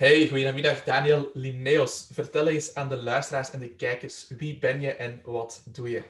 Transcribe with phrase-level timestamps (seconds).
[0.00, 2.08] Hey, goedemiddag Daniel Linneos.
[2.12, 6.02] Vertel eens aan de luisteraars en de kijkers, wie ben je en wat doe je?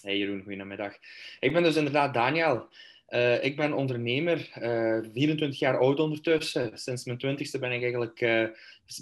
[0.00, 0.92] Hey Jeroen, goedemiddag.
[1.40, 2.68] Ik ben dus inderdaad Daniel.
[3.08, 6.78] Uh, ik ben ondernemer, uh, eh, 24 jaar oud ondertussen.
[6.78, 8.46] Sinds mijn 20ste ben ik eigenlijk, uh,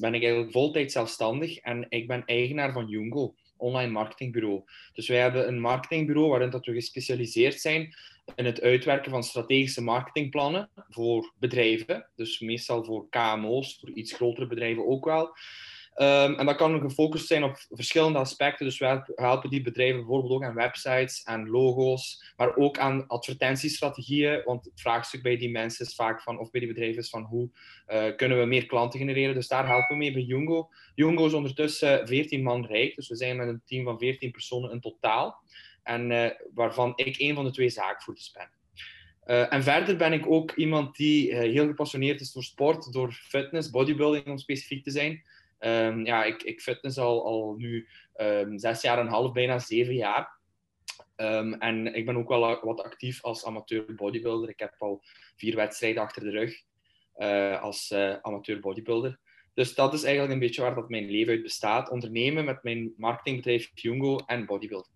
[0.01, 4.63] ben ik eigenlijk voltijd zelfstandig en ik ben eigenaar van Jungo, online marketingbureau.
[4.95, 7.95] Dus wij hebben een marketingbureau waarin dat we gespecialiseerd zijn
[8.35, 12.11] in het uitwerken van strategische marketingplannen voor bedrijven.
[12.17, 15.35] Dus meestal voor KMO's, voor iets grotere bedrijven ook wel.
[15.97, 18.67] Um, en dat kan gefocust zijn op verschillende aspecten.
[18.67, 24.43] Dus we helpen die bedrijven bijvoorbeeld ook aan websites en logo's, maar ook aan advertentiestrategieën.
[24.45, 27.23] Want het vraagstuk bij die mensen is vaak van, of bij die bedrijven is van
[27.23, 27.51] hoe
[27.89, 29.35] uh, kunnen we meer klanten genereren.
[29.35, 30.69] Dus daar helpen we mee bij Jungo.
[30.95, 34.71] Jungo is ondertussen 14 man rijk, dus we zijn met een team van 14 personen
[34.71, 35.43] in totaal.
[35.83, 38.51] En uh, waarvan ik een van de twee zaakvoerders ben.
[39.27, 43.71] Uh, en verder ben ik ook iemand die heel gepassioneerd is door sport, door fitness,
[43.71, 45.23] bodybuilding om specifiek te zijn.
[45.59, 49.59] Um, ja, ik, ik fitness al, al nu um, zes jaar en een half, bijna
[49.59, 50.39] zeven jaar.
[51.17, 54.49] Um, en ik ben ook wel wat actief als amateur bodybuilder.
[54.49, 55.03] Ik heb al
[55.37, 56.63] vier wedstrijden achter de rug
[57.61, 59.19] als amateur bodybuilder.
[59.55, 61.91] Dus dat is eigenlijk een beetje waar dat mijn leven uit bestaat.
[61.91, 64.95] Ondernemen met mijn marketingbedrijf Jungo en bodybuilding.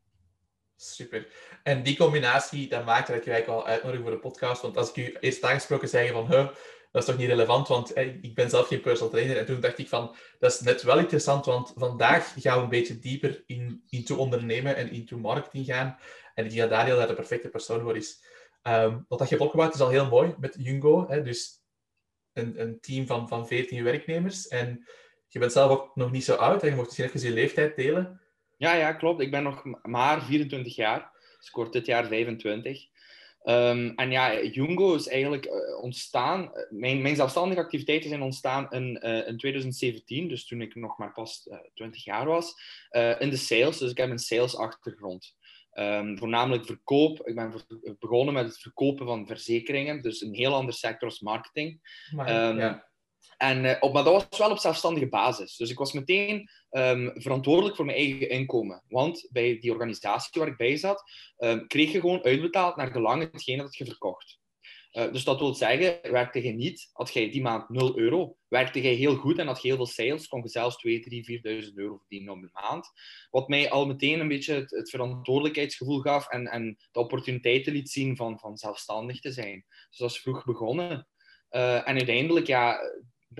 [0.77, 1.27] Super.
[1.63, 4.63] En die combinatie, dat maakt dat ik je eigenlijk wel uitnodig voor de podcast.
[4.63, 6.47] Want als ik u eerst aangesproken zeg van, huh,
[6.93, 9.37] dat is toch niet relevant, want ik ben zelf geen personal trainer.
[9.37, 12.69] En toen dacht ik van, dat is net wel interessant, want vandaag gaan we een
[12.69, 15.99] beetje dieper in, into ondernemen en into marketing gaan.
[16.35, 18.25] En ik denk dat Daniel daar de perfecte persoon voor is.
[18.63, 21.09] Um, wat dat je hebt opgebouwd is al heel mooi met Jungo.
[21.09, 21.63] Hè, dus
[22.33, 24.49] een, een team van, van 14 werknemers.
[24.49, 24.87] En
[25.29, 26.63] je bent zelf ook nog niet zo oud.
[26.63, 26.69] Hè?
[26.69, 28.21] Je mocht misschien even je leeftijd delen.
[28.57, 29.21] Ja, ja, klopt.
[29.21, 31.15] Ik ben nog maar 24 jaar.
[31.41, 32.87] Ik word dit jaar 25.
[33.45, 36.53] Um, en ja, Jungo is eigenlijk uh, ontstaan.
[36.71, 41.13] Mijn, mijn, zelfstandige activiteiten zijn ontstaan in, uh, in 2017, dus toen ik nog maar
[41.13, 42.55] pas uh, 20 jaar was,
[43.19, 43.79] in de sales.
[43.79, 45.35] Dus ik heb een sales-achtergrond.
[45.75, 47.27] Um, voornamelijk verkoop.
[47.27, 47.55] Ik ben
[47.99, 51.81] begonnen met het verkopen van verzekeringen, dus een heel ander sector als marketing.
[52.11, 52.89] Maar, um, ja.
[53.37, 55.57] En, uh, op, maar dat was wel op zelfstandige basis.
[55.57, 58.83] Dus ik was meteen um, verantwoordelijk voor mijn eigen inkomen.
[58.89, 63.33] Want bij die organisatie waar ik bij zat, um, kreeg je gewoon uitbetaald naar gelang
[63.33, 64.39] hetgene dat je verkocht.
[64.93, 68.83] Uh, dus dat wil zeggen, werkte je niet, had je die maand 0 euro, werkte
[68.83, 71.73] je heel goed en had je heel veel sales, kon je zelfs 2, 3, 4.000
[71.75, 72.91] euro verdienen op de maand.
[73.31, 78.17] Wat mij al meteen een beetje het, verantwoordelijkheidsgevoel gaf en, en de opportuniteiten liet zien
[78.17, 79.65] van, van zelfstandig te zijn.
[79.89, 81.09] Dus dat is vroeg begonnen.
[81.51, 82.79] Uh, en uiteindelijk, ja,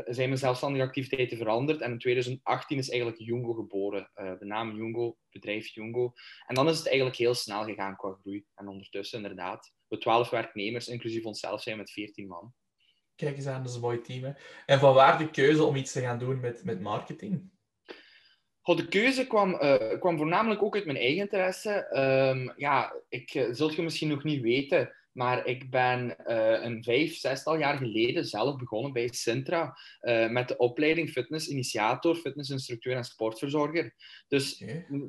[0.05, 1.81] zijn mijn zelfstandige activiteiten veranderd.
[1.81, 4.11] En in 2018 is eigenlijk Jungo geboren.
[4.17, 6.13] Uh, de naam Jungo, bedrijf Jungo.
[6.47, 8.45] En dan is het eigenlijk heel snel gegaan qua groei.
[8.55, 12.55] En ondertussen inderdaad, we 12 werknemers, inclusief onszelf, zijn met 14 man.
[13.15, 14.25] Kijk eens aan, dat is een mooi team.
[14.25, 14.33] Hè?
[14.67, 17.51] En van waar de keuze om iets te gaan doen met, met marketing?
[18.61, 21.97] Goh, de keuze kwam, uh, kwam voornamelijk ook uit mijn eigen interesse.
[22.31, 26.83] Um, ja, ik uh, zult je misschien nog niet weten, maar ik ben uh, een
[26.83, 33.05] vijf, zestal jaar geleden zelf begonnen bij Sintra uh, met de opleiding fitnessinitiator, fitnessinstructeur en
[33.05, 33.95] sportverzorger.
[34.29, 34.65] Dus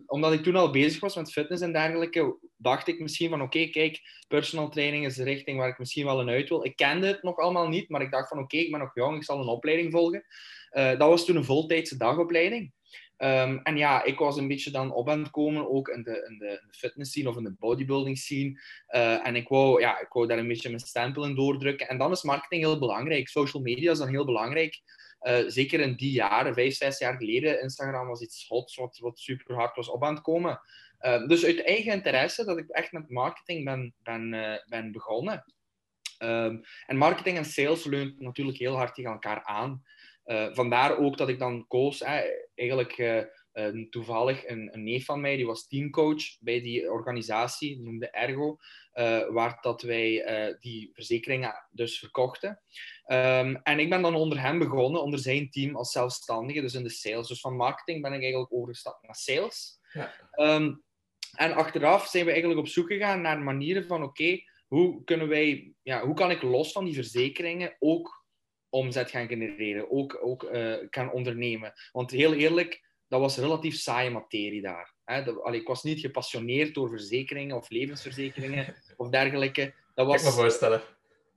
[0.06, 3.58] omdat ik toen al bezig was met fitness en dergelijke, dacht ik misschien van oké,
[3.58, 6.66] okay, kijk, personal training is de richting waar ik misschien wel in uit wil.
[6.66, 8.96] Ik kende het nog allemaal niet, maar ik dacht van oké, okay, ik ben nog
[8.96, 10.26] jong, ik zal een opleiding volgen.
[10.72, 12.72] Uh, dat was toen een voltijdse dagopleiding.
[13.18, 16.26] Um, en ja, ik was een beetje dan op aan het komen, ook in de,
[16.30, 18.62] in de, fitness scene of in de bodybuilding scene.
[18.96, 21.88] Uh, en ik wou, ja, ik wou daar een beetje mijn stempel in doordrukken.
[21.88, 23.28] En dan is marketing heel belangrijk.
[23.28, 24.82] Social media is dan heel belangrijk.
[25.22, 29.56] Uh, zeker in die jaren, vijf, zes jaar geleden, Instagram was iets hots wat, super
[29.56, 30.62] hard was op aan het komen.
[31.02, 34.30] Uh, dus uit eigen interesse dat ik echt met marketing ben, ben,
[34.68, 35.44] ben begonnen.
[36.20, 39.84] Um, en marketing en sales leunt natuurlijk heel hard tegen elkaar aan.
[40.28, 42.02] Uh, vandaar ook dat ik dan koos,
[42.56, 43.22] eigenlijk uh,
[43.54, 48.58] uh, toevallig een, een, neef van mij, die was teamcoach bij die organisatie, noemde Ergo,
[49.32, 50.24] waar dat wij
[50.60, 52.62] die verzekeringen dus verkochten.
[53.06, 56.84] Um, en ik ben dan onder hem begonnen, onder zijn team als zelfstandige, dus in
[56.84, 57.28] de sales.
[57.28, 59.80] Dus van marketing ben ik eigenlijk overgestapt naar sales.
[59.94, 60.14] Ja.
[60.56, 60.84] Um,
[61.36, 65.74] en achteraf zijn we eigenlijk op zoek gegaan naar manieren van, oké, hoe kunnen wij,
[65.82, 68.26] ja, hoe kan ik los van die verzekeringen ook
[68.70, 71.74] omzet gaan genereren, ook, ook uh, kan ondernemen.
[71.92, 74.94] Want heel eerlijk, dat was relatief saaie materie daar.
[75.06, 75.24] Hè?
[75.24, 79.74] Dat, allee, ik was niet gepassioneerd door verzekeringen of levensverzekeringen of dergelijke.
[79.96, 80.22] Dat was...
[80.22, 80.82] Ik me voorstellen.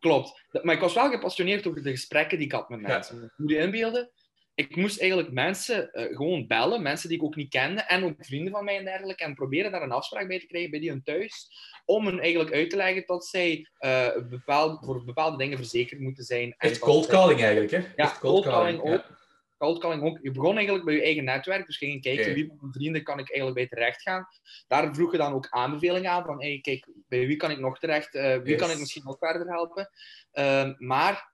[0.01, 0.43] Klopt.
[0.63, 3.21] Maar ik was wel gepassioneerd over de gesprekken die ik had met mensen.
[3.21, 3.31] Ja.
[3.37, 4.11] Moet je inbeelden?
[4.55, 8.15] Ik moest eigenlijk mensen uh, gewoon bellen, mensen die ik ook niet kende, en ook
[8.19, 10.91] vrienden van mij en dergelijke, en proberen daar een afspraak bij te krijgen bij die
[10.91, 11.51] hun thuis,
[11.85, 16.25] om hen eigenlijk uit te leggen dat zij uh, bepaald, voor bepaalde dingen verzekerd moeten
[16.25, 16.55] zijn.
[16.59, 17.83] Echt cold calling eigenlijk, hè?
[17.97, 19.19] Ja, cold, calling, ook.
[19.59, 20.19] cold ook.
[20.23, 23.03] Je begon eigenlijk bij je eigen netwerk, dus ging je kijken wie van mijn vrienden
[23.03, 24.27] kan ik eigenlijk bij terecht gaan.
[24.67, 27.79] Daar vroeg je dan ook aanbevelingen aan van, hey, kijk, bij wie kan ik nog
[27.79, 28.61] terecht, eh, wie Yes.
[28.61, 29.91] kan ik misschien nog verder helpen.
[30.33, 31.30] Ehm, maar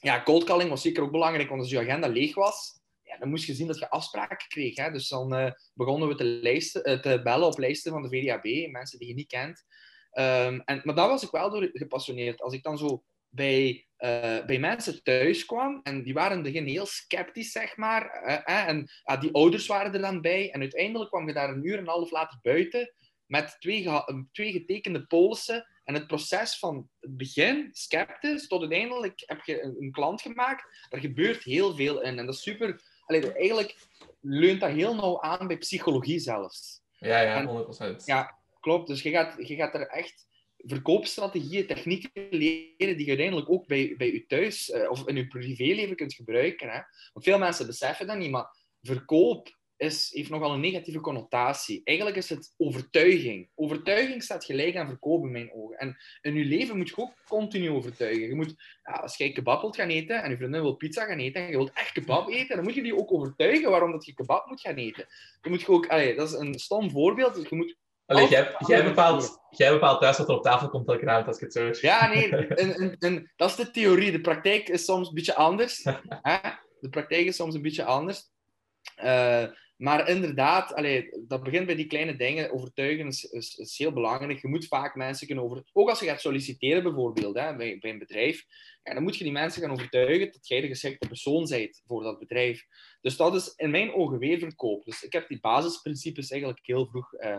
[0.00, 3.28] ja, cold calling was zeker ook belangrijk, want als je agenda leeg was, ja, dan
[3.28, 4.76] moest je zien dat je afspraken kreeg.
[4.76, 4.90] Hè?
[4.90, 8.70] Dus dan eh, begonnen we te, lijsten, eh, te bellen op lijsten van de VDAB,
[8.70, 9.64] mensen die je niet kent.
[10.10, 12.40] Ehm, en, maar daar was ik wel door gepassioneerd.
[12.40, 16.66] Als ik dan zo bij, eh, bij mensen thuis kwam, en die waren in begin
[16.66, 18.10] heel sceptisch, zeg maar.
[18.44, 20.50] en ja, die ouders waren er dan bij.
[20.50, 22.94] En uiteindelijk kwam je daar een uur en een half later buiten
[23.26, 23.88] met twee,
[24.32, 25.66] twee getekende polissen.
[25.90, 30.86] En het proces van het begin, sceptisch, tot uiteindelijk heb je een, een klant gemaakt.
[30.88, 32.18] Daar gebeurt heel veel in.
[32.18, 32.80] En dat is super...
[33.04, 33.76] Allee, eigenlijk
[34.20, 36.82] leunt dat heel nauw aan bij psychologie zelfs.
[36.98, 38.04] Ja, ja, En- 100%.
[38.04, 38.88] Ja, klopt.
[38.88, 40.26] Dus je gaat, je gaat er echt
[40.56, 45.26] verkoopstrategieën, technieken leren die je uiteindelijk ook bij, bij je thuis eh, of in je
[45.26, 46.68] privéleven kunt gebruiken.
[46.68, 46.80] Hè?
[47.12, 51.80] Want veel mensen beseffen dat niet, maar verkoop is, heeft nogal een negatieve connotatie.
[51.84, 53.48] Eigenlijk is het overtuiging.
[53.54, 55.76] Overtuiging staat gelijk aan verkoop in mijn ogen.
[55.76, 58.28] En in je leven moet je ook continu overtuigen.
[58.28, 61.18] Je moet, ja, als jij kebab wilt gaan eten en je vriendin wil pizza gaan
[61.18, 64.04] eten en je wilt echt kebab eten, dan moet je die ook overtuigen waarom dat
[64.04, 65.06] je kebab moet gaan eten.
[65.42, 67.34] Je moet je ook, allee, dat is een stom voorbeeld.
[67.34, 70.88] Dus je moet Allee, jij, jij, bepaalt, jij bepaalt thuis wat er op tafel komt
[70.88, 71.86] elke avond, als ik het zo.
[71.86, 74.12] Ja, nee, en, en, en, dat is de theorie.
[74.12, 75.84] De praktijk is soms een beetje anders.
[76.22, 76.38] Hè?
[76.80, 78.30] De praktijk is soms een beetje anders.
[78.94, 79.44] Eh,
[79.80, 80.82] maar inderdaad,
[81.28, 82.52] dat begint bij die kleine dingen.
[82.52, 84.40] Overtuigen is, is, heel belangrijk.
[84.40, 85.62] Je moet vaak mensen kunnen over...
[85.72, 88.44] Ook als je gaat solliciteren bijvoorbeeld, hè, bij, een bedrijf,
[88.82, 92.18] dan moet je die mensen gaan overtuigen dat jij de geschikte persoon bent voor dat
[92.18, 92.64] bedrijf.
[93.00, 94.84] Dus dat is in mijn ogen weer verkoop.
[94.84, 97.38] Dus ik heb die basisprincipes eigenlijk heel vroeg eh,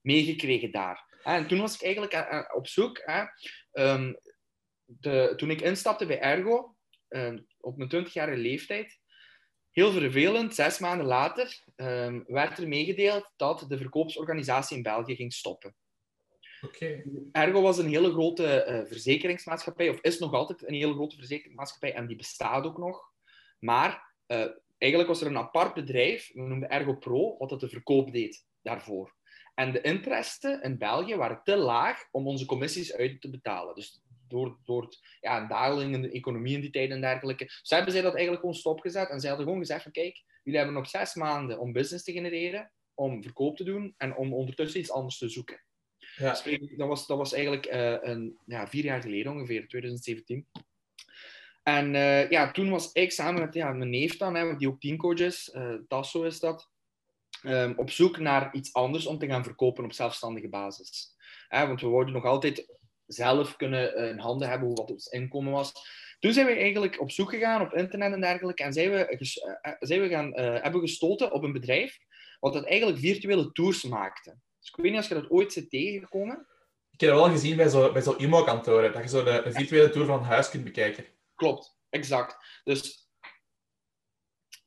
[0.00, 1.18] meegekregen daar.
[1.22, 2.98] En toen was ik eigenlijk eh, eh, op zoek...
[3.72, 4.12] Ehm,
[4.84, 6.76] de, toen ik instapte bij Ergo,
[7.08, 8.99] eh, op mijn 20-jarige leeftijd,
[9.80, 15.32] heel vervelend, zes maanden later, eh, werd er meegedeeld dat de verkoopsorganisatie in België ging
[15.32, 15.74] stoppen.
[17.32, 21.94] Ergo was een hele grote eh, verzekeringsmaatschappij, of is nog altijd een hele grote verzekeringsmaatschappij,
[21.94, 23.02] en die bestaat ook nog.
[23.58, 24.46] Maar eh,
[24.78, 28.46] eigenlijk was er een apart bedrijf, we noemden Ergo Pro, wat dat de verkoop deed
[28.62, 29.14] daarvoor.
[29.54, 33.74] En de interesten in België waren te laag om onze commissies uit te betalen.
[33.74, 34.00] Dus
[34.30, 37.44] door, door het, ja, een daling in de economie in die tijd en dergelijke.
[37.44, 39.08] Dus hebben zij dat eigenlijk gewoon stopgezet.
[39.08, 42.12] En zij hadden gewoon gezegd van, kijk, jullie hebben nog zes maanden om business te
[42.12, 45.64] genereren, om verkoop te doen en om ondertussen iets anders te zoeken.
[46.16, 46.34] Ja.
[46.34, 50.46] Spreek- Dat was, dat was eigenlijk eh, een, ja, vier jaar geleden ongeveer, 2017.
[51.62, 54.80] En eh, ja, toen was ik samen met ja, mijn neef dan, hè, die ook
[54.80, 56.70] teamcoach is, eh, Tasso is dat,
[57.42, 61.16] ehm, op zoek naar iets anders om te gaan verkopen op zelfstandige basis.
[61.48, 62.78] Hè, want we wouden nog altijd
[63.12, 65.72] zelf kunnen eh, in handen hebben hoe wat ons inkomen was.
[66.18, 69.20] Toen zijn we eigenlijk op zoek gegaan op internet en dergelijke en zijn we, eh,
[69.60, 71.98] eh, zijn we gaan, hebben gestoten op een bedrijf
[72.40, 74.36] wat dat eigenlijk virtuele tours maakte.
[74.58, 76.46] Dus ik weet niet als je dat ooit zit tegengekomen.
[76.90, 79.52] Ik heb dat wel gezien bij zo'n bij zo IMO-kantoren, dat je zo een, een
[79.52, 81.04] virtuele tour van huis kunt bekijken.
[81.34, 82.60] Klopt, exact.
[82.64, 83.08] Dus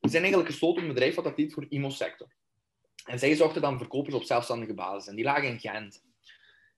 [0.00, 2.28] we zijn eigenlijk gestoten op een bedrijf wat dat deed voor de IMO-sector.
[3.04, 5.08] En zij zochten dan verkopers op zelfstandige basis.
[5.08, 6.02] En die lagen in Gent.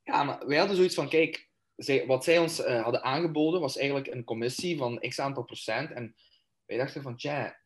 [0.02, 1.48] Ja, maar wij hadden zoiets van, kijk,
[2.06, 5.90] wat zij ons eh, hadden aangeboden was eigenlijk een commissie van x aantal procent.
[5.90, 6.16] En
[6.64, 7.60] wij dachten van, tja,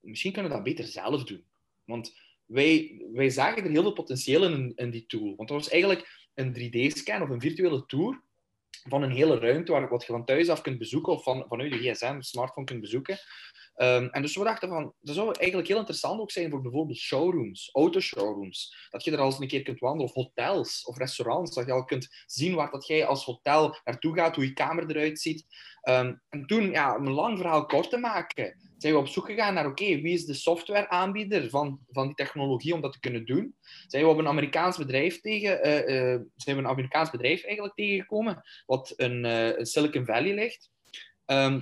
[0.00, 1.44] misschien kunnen we dat beter zelf doen.
[1.84, 2.14] Want
[2.44, 5.36] wij, wij zagen er heel veel potentieel in, in die tool.
[5.36, 8.22] Want dat was eigenlijk een 3D-scan of een virtuele tour
[8.88, 11.72] van een hele ruimte waar wat je van thuis af kunt bezoeken of van, vanuit
[11.74, 13.18] je gsm, smartphone kunt bezoeken.
[13.74, 16.98] Ehm, en dus we dachten van, dat zou eigenlijk heel interessant ook zijn voor bijvoorbeeld
[16.98, 18.88] showrooms, autoshowrooms.
[18.90, 21.54] Dat je er al eens een keer kunt wandelen, of hotels of restaurants.
[21.54, 24.90] Dat je al kunt zien waar dat jij als hotel naartoe gaat, hoe je kamer
[24.90, 25.46] eruit ziet.
[25.80, 29.26] Ehm, en toen, ja, om een lang verhaal kort te maken, zijn we op zoek
[29.26, 33.24] gegaan naar, oké, wie is de softwareaanbieder van, van die technologie om dat te kunnen
[33.24, 33.54] doen?
[33.86, 37.74] Zijn we op een Amerikaans bedrijf tegen, eh, eh, zijn we een Amerikaans bedrijf eigenlijk
[37.74, 40.70] tegengekomen, wat in, eh, Silicon Valley ligt.
[41.24, 41.60] Ehm,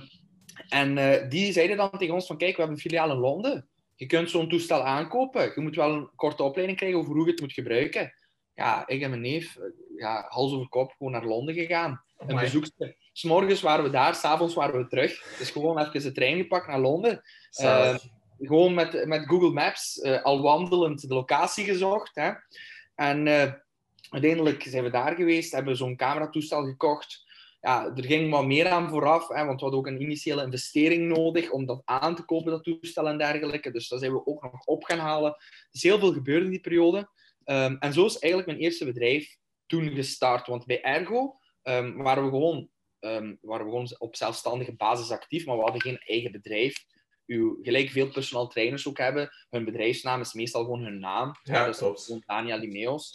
[0.69, 3.67] en die zeiden dan tegen ons van, kijk, we hebben een filiaal in Londen.
[3.95, 5.51] Je kunt zo'n toestel aankopen.
[5.55, 8.13] Je moet wel een korte opleiding krijgen over hoe je het moet gebruiken.
[8.53, 9.57] Ja, ik en mijn neef,
[9.97, 12.03] ja, hals over kop, gewoon naar Londen gegaan.
[12.17, 12.95] Een bezoekster.
[13.17, 15.35] S'morgens waren we daar, s'avonds waren we terug.
[15.37, 17.21] Dus gewoon even de trein gepakt naar Londen.
[17.49, 18.03] Zalig.
[18.39, 22.15] Gewoon met, met Google Maps, eh, al wandelend, de locatie gezocht.
[22.15, 22.31] Hè.
[22.95, 23.51] En eh,
[24.09, 27.23] uiteindelijk zijn we daar geweest, hebben we zo'n cameratoestel gekocht.
[27.61, 31.07] Ja, er ging wat meer aan vooraf, hè, want we hadden ook een initiële investering
[31.07, 33.71] nodig om dat aan te kopen, dat toestel en dergelijke.
[33.71, 35.31] Dus dat zijn we ook nog op gaan halen.
[35.31, 37.09] Er is heel veel gebeurd in die periode.
[37.43, 40.47] Ehm, en zo is eigenlijk mijn eerste bedrijf toen gestart.
[40.47, 42.69] Want bij Ergo ehm, waren, we gewoon,
[43.05, 46.85] ehm, waren we gewoon op zelfstandige basis actief, maar we hadden geen eigen bedrijf.
[47.27, 51.31] uw, gelijk veel personal trainers ook hebben, hun bedrijfsnaam is meestal gewoon hun naam.
[51.43, 52.03] Ja, dus klopt.
[52.03, 53.11] gewoon Daniel Limeos.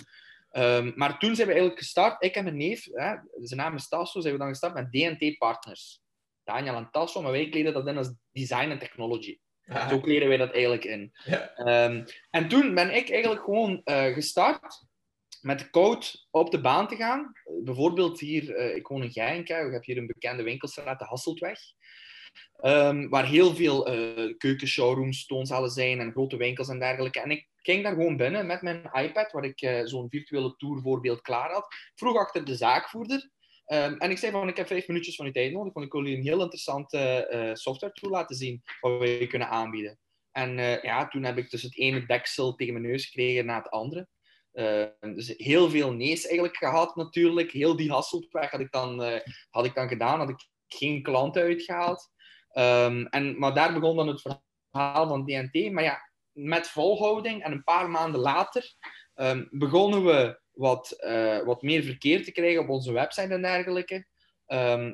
[0.51, 3.89] Ehm, maar toen zijn we eigenlijk gestart, ik en mijn neef, hè, zijn naam is
[3.89, 6.01] Tasso, zijn we dan gestart met DNT Partners.
[6.45, 9.39] Daniel en Tasso, maar wij kleden dat in als design en technology.
[9.67, 11.13] Ah, Zo kleden wij dat eigenlijk in.
[11.25, 11.55] ja.
[11.55, 14.85] Ehm, en toen ben ik eigenlijk gewoon eh, gestart
[15.41, 17.33] met code op de baan te gaan.
[17.65, 19.43] Bijvoorbeeld hier, eh, ik woon in hè.
[19.45, 21.59] we hebben hier een bekende winkelstraat, de Hasseltweg.
[22.57, 27.21] Ehm, waar heel veel uh, keukenshowrooms, toonzalen zijn en grote winkels en dergelijke.
[27.21, 31.21] En ik ging daar gewoon binnen met mijn iPad, waar ik uh, zo'n virtuele tourvoorbeeld
[31.21, 31.67] klaar had.
[31.95, 33.31] Vroeg achter de zaakvoerder.
[33.67, 35.93] Um, en ik zei van, ik heb vijf minuutjes van uw tijd nodig, want ik
[35.93, 39.99] wil jullie een heel interessante software tool laten zien, wat we kunnen aanbieden.
[40.33, 43.71] En ja, toen heb ik dus het ene deksel tegen mijn neus gekregen na het
[43.71, 44.09] andere.
[44.53, 47.51] Uh, dus heel veel nee's eigenlijk gehad natuurlijk.
[47.51, 49.03] Heel die hasseltweg had ik dan,
[49.51, 52.11] had ik dan gedaan, had ik geen klanten uitgehaald.
[52.53, 54.21] Um, en, maar daar begon dan het
[54.71, 55.73] verhaal van DNT.
[55.73, 58.75] Maar ja, met volhouding en een paar maanden later
[59.15, 64.07] um, begonnen we wat, uh, wat meer verkeer te krijgen op onze website en dergelijke.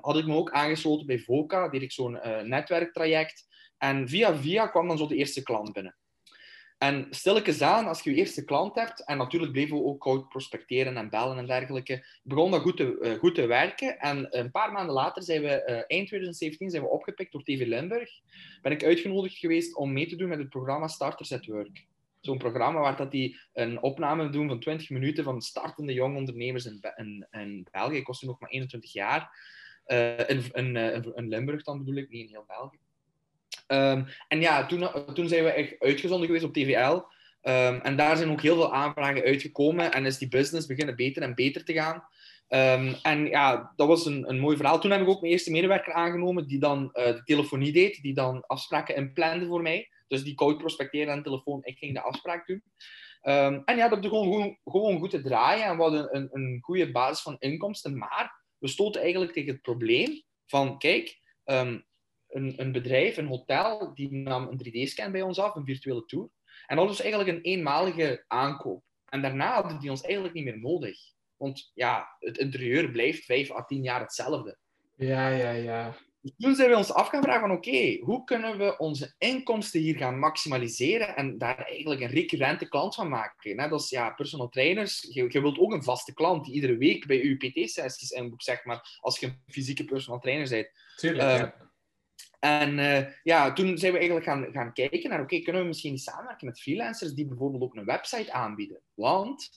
[0.00, 3.46] Had ik me ook aangesloten bij VOCA, deed ik zo'n uh, netwerktraject.
[3.78, 5.96] En via via kwam dan zo de eerste klant binnen.
[6.78, 10.28] En stilletjes aan, als je je eerste klant hebt, en natuurlijk bleven we ook koud
[10.28, 13.98] prospecteren en bellen en dergelijke, begon dat goed te, uh, goed te werken.
[13.98, 17.66] En een paar maanden later zijn we, uh, eind 2017, zijn we opgepikt door TV
[17.66, 18.10] Limburg.
[18.62, 21.84] Ben ik uitgenodigd geweest om mee te doen met het programma Starters at Work.
[22.20, 26.64] Zo'n programma waar dat die een opname doen van 20 minuten van startende jonge ondernemers
[26.64, 27.96] in, in, België.
[27.96, 29.54] Ik was nog maar 21 jaar.
[29.86, 30.76] Uh, in, in,
[31.14, 32.78] in Limburg dan bedoel ik, niet in heel België.
[33.66, 37.02] Um, en ja, toen, toen zijn we echt uitgezonden geweest op TVL.
[37.48, 39.92] Um, en daar zijn ook heel veel aanvragen uitgekomen.
[39.92, 42.04] En is die business beginnen beter en beter te gaan.
[42.48, 44.80] Um, en ja, dat was een, een mooi verhaal.
[44.80, 48.02] Toen heb ik ook mijn eerste medewerker aangenomen die dan uh, de telefonie deed.
[48.02, 49.88] Die dan afspraken inplande voor mij.
[50.08, 51.60] Dus die koud prospecteerde aan de telefoon.
[51.64, 52.62] Ik ging de afspraak doen.
[53.64, 55.64] en ja, dat begon gewoon, gewoon goed te draaien.
[55.64, 57.98] En we hadden een, een goede basis van inkomsten.
[57.98, 60.78] Maar we stoten eigenlijk tegen het probleem van...
[60.78, 61.20] Kijk,
[62.36, 66.28] een, een, bedrijf, een hotel, die nam een 3D-scan bij ons af, een virtuele tour.
[66.66, 68.84] En dat was eigenlijk een eenmalige aankoop.
[69.08, 70.98] En daarna hadden die ons eigenlijk niet meer nodig.
[71.36, 74.58] Want ja, het interieur blijft vijf à tien jaar hetzelfde.
[74.94, 75.96] Ja, ja, ja.
[76.20, 79.14] Dus toen zijn we ons af gaan vragen van oké, okay, hoe kunnen we onze
[79.18, 83.56] inkomsten hier gaan maximaliseren en daar eigenlijk een recurrente klant van maken.
[83.56, 87.06] Net als ja, personal trainers, je, je wilt ook een vaste klant die iedere week
[87.06, 90.70] bij je PT-sessies inboekt, zeg maar, als je een fysieke personal trainer bent.
[90.96, 91.65] Tuurlijk, ja.
[92.38, 95.98] En uh, ja, toen zijn we eigenlijk gaan, gaan kijken naar, oké, kunnen we misschien
[95.98, 98.80] samenwerken met freelancers die bijvoorbeeld ook een website aanbieden?
[98.94, 99.50] Want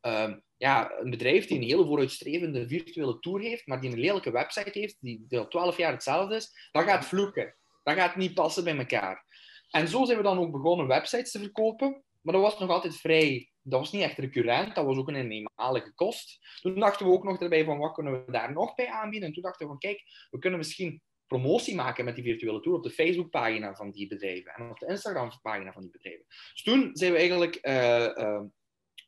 [0.00, 4.30] um, ja, een bedrijf die een hele vooruitstrevende virtuele tour heeft, maar die een lelijke
[4.30, 7.54] website heeft, die, die al twaalf jaar hetzelfde is, dat gaat vloeken.
[7.82, 9.24] Dat gaat niet passen bij elkaar.
[9.70, 12.96] En zo zijn we dan ook begonnen websites te verkopen, maar dat was nog altijd
[12.96, 13.50] vrij...
[13.68, 16.38] Dat was niet echt recurrent, dat was ook een eenmalige kost.
[16.60, 19.28] Toen dachten we ook nog erbij van, wat kunnen we daar nog bij aanbieden?
[19.28, 22.78] En toen dachten we van, kijk, we kunnen misschien promotie maken met die virtuele tour
[22.78, 26.24] op de Facebookpagina van die bedrijven en op de Instagram-pagina van die bedrijven.
[26.28, 28.42] Dus toen zijn we eigenlijk uh, uh,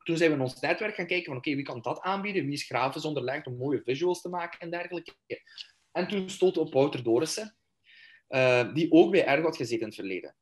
[0.08, 2.44] toen zijn we in ons netwerk gaan kijken van oké, okay, wie kan dat aanbieden?
[2.44, 5.14] Wie is grafisch onderlegd om mooie visuals te maken en dergelijke.
[5.92, 7.56] En toen stoten we op Wouter Dorissen,
[8.28, 10.36] uh, die ook bij Ergo had gezeten in het verleden.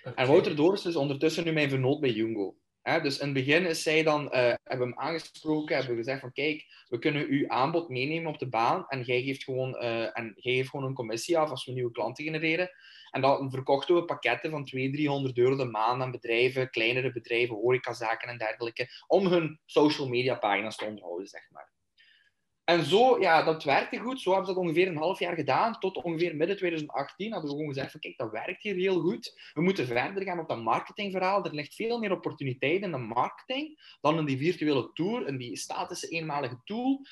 [0.00, 0.14] Okay.
[0.14, 2.56] En Wouter Dorissen is ondertussen nu mijn vernoot bij Jungo.
[2.86, 4.30] Dus in het begin is zij dan, uh,
[4.64, 8.48] hebben hem aangesproken, hebben we gezegd van kijk, we kunnen uw aanbod meenemen op de
[8.48, 11.72] baan en jij geeft gewoon, uh, en jij geeft gewoon een commissie af als we
[11.72, 12.70] nieuwe klanten genereren.
[13.10, 17.56] En dan verkochten we pakketten van 200, 300 euro de maand aan bedrijven, kleinere bedrijven,
[17.56, 21.75] horecazaken en dergelijke, om hun social media pagina's te onderhouden, zeg maar.
[22.66, 24.20] En zo, ja, dat werkte goed.
[24.20, 25.78] Zo hebben we dat ongeveer een half jaar gedaan.
[25.78, 29.50] Tot ongeveer midden 2018 hadden we gewoon gezegd van kijk, dat werkt hier heel goed.
[29.54, 31.44] We moeten verder gaan op dat marketingverhaal.
[31.44, 35.56] Er ligt veel meer opportuniteit in de marketing dan in die virtuele tour, in die
[35.56, 37.06] statische eenmalige tool.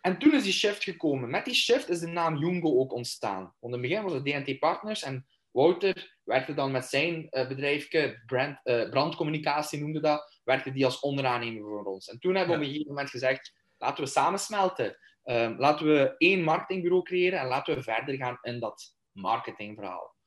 [0.00, 1.30] En toen is die shift gekomen.
[1.30, 3.42] Met die shift is de naam Jungo ook ontstaan.
[3.42, 7.48] Want in het begin was het DNT Partners en Wouter werkte dan met zijn uh,
[7.48, 12.08] bedrijfje, brand, uh, brandcommunicatie noemde dat, werkte die als onderaannemer voor ons.
[12.08, 14.96] En toen hebben we op een gegeven moment gezegd, laten we samensmelten.
[15.24, 20.18] Um, laten we één marketingbureau creëren en laten we verder gaan in dat marketingverhaal.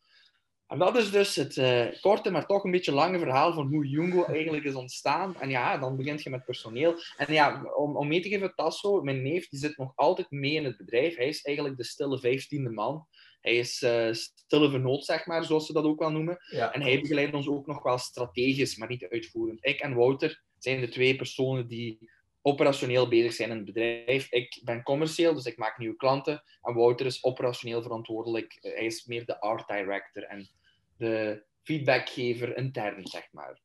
[0.67, 3.88] En dat is dus het uh, korte, maar toch een beetje lange verhaal van hoe
[3.88, 5.39] Jungo eigenlijk is ontstaan.
[5.39, 6.95] En ja, dan begint je met personeel.
[7.17, 10.53] En ja, om, om mee te geven, Tasso, mijn neef, die zit nog altijd mee
[10.53, 11.15] in het bedrijf.
[11.15, 13.07] Hij is eigenlijk de stille vijftiende man.
[13.41, 16.38] Hij is uh, stille vernoot, zeg maar, zoals ze dat ook wel noemen.
[16.50, 16.74] Ja.
[16.74, 19.65] En hij begeleidt ons ook nog wel strategisch, maar niet uitvoerend.
[19.65, 22.12] Ik en Wouter zijn de twee personen die
[22.46, 24.32] operationeel bezig zijn in het bedrijf.
[24.32, 26.44] Ik ben commercieel, dus ik maak nieuwe klanten.
[26.62, 28.58] En Wouter is operationeel verantwoordelijk.
[28.62, 30.50] Hij is meer de art director en
[30.98, 33.62] de feedbackgever intern, zeg maar.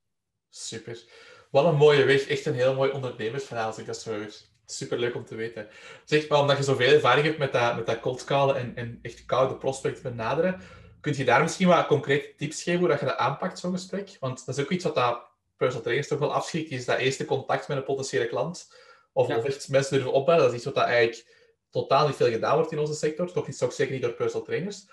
[0.51, 1.03] Super.
[1.51, 2.27] Wat een mooie weg.
[2.27, 4.33] Echt een heel mooi ondernemersverhaal, als ik dat zo hoor.
[4.67, 5.69] Super leuk om te weten.
[6.05, 8.99] Zeg, maar omdat je zoveel ervaring hebt met dat, met dat cold callen en, en
[9.03, 10.61] echt koude prospect benaderen,
[11.01, 14.17] kun je daar misschien wat concrete tips geven hoe dat je dat aanpakt, zo'n gesprek?
[14.21, 15.28] Want dat is ook iets wat dat
[15.59, 18.75] personal trainers toch wel afschrikt, is dat eerste contact met een potentiële klant.
[19.13, 20.41] Of, of echt mensen durven opbellen.
[20.41, 21.37] Dat is iets wat dat eigenlijk
[21.71, 23.33] totaal niet veel gedaan wordt in onze sector.
[23.33, 24.87] Toch, niet, toch zeker niet door personal trainers.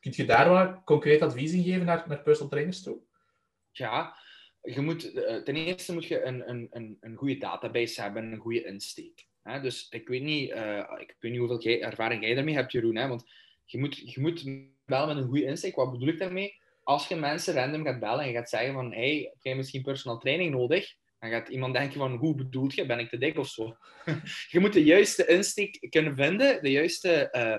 [0.00, 3.00] Kun je daar wat concreet advies in geven naar, naar personal trainers toe?
[3.70, 4.16] Ja,
[4.62, 8.32] je moet, eh, ten eerste moet je een, een, een, een goede database hebben en
[8.32, 9.26] een goede insteek.
[9.42, 9.60] Hè?
[9.60, 12.96] Dus ik weet, niet, uh, ik weet niet hoeveel jij, ervaring jij daarmee hebt, Jeroen.
[12.96, 13.08] Hè?
[13.08, 13.30] Want
[13.64, 14.44] je moet, je moet
[14.84, 15.74] wel met een goede insteek.
[15.74, 16.60] Wat bedoel ik daarmee?
[16.82, 20.18] Als je mensen random gaat bellen en gaat zeggen van hey, heb jij misschien personal
[20.18, 20.94] training nodig?
[21.18, 22.86] Dan gaat iemand denken van, hoe bedoelt je?
[22.86, 23.76] Ben ik te dik of zo?
[24.50, 27.56] je moet de juiste insteek kunnen vinden, de juiste uh,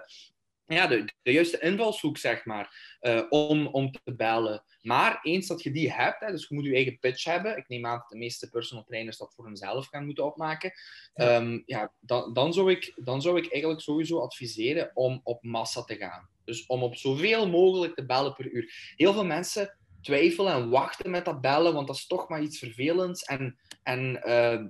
[0.65, 4.63] ja, de, de juiste invalshoek, zeg maar, uh, om, om te bellen.
[4.81, 7.57] Maar eens dat je die hebt, hè, dus je moet je eigen pitch hebben.
[7.57, 10.71] Ik neem aan dat de meeste personal trainers dat voor hunzelf gaan moeten opmaken.
[11.13, 11.35] Ja.
[11.35, 15.83] Um, ja, dan, dan, zou ik, dan zou ik eigenlijk sowieso adviseren om op massa
[15.83, 16.29] te gaan.
[16.45, 18.93] Dus om op zoveel mogelijk te bellen per uur.
[18.95, 22.59] Heel veel mensen twijfelen en wachten met dat bellen, want dat is toch maar iets
[22.59, 24.65] vervelends en, en uh,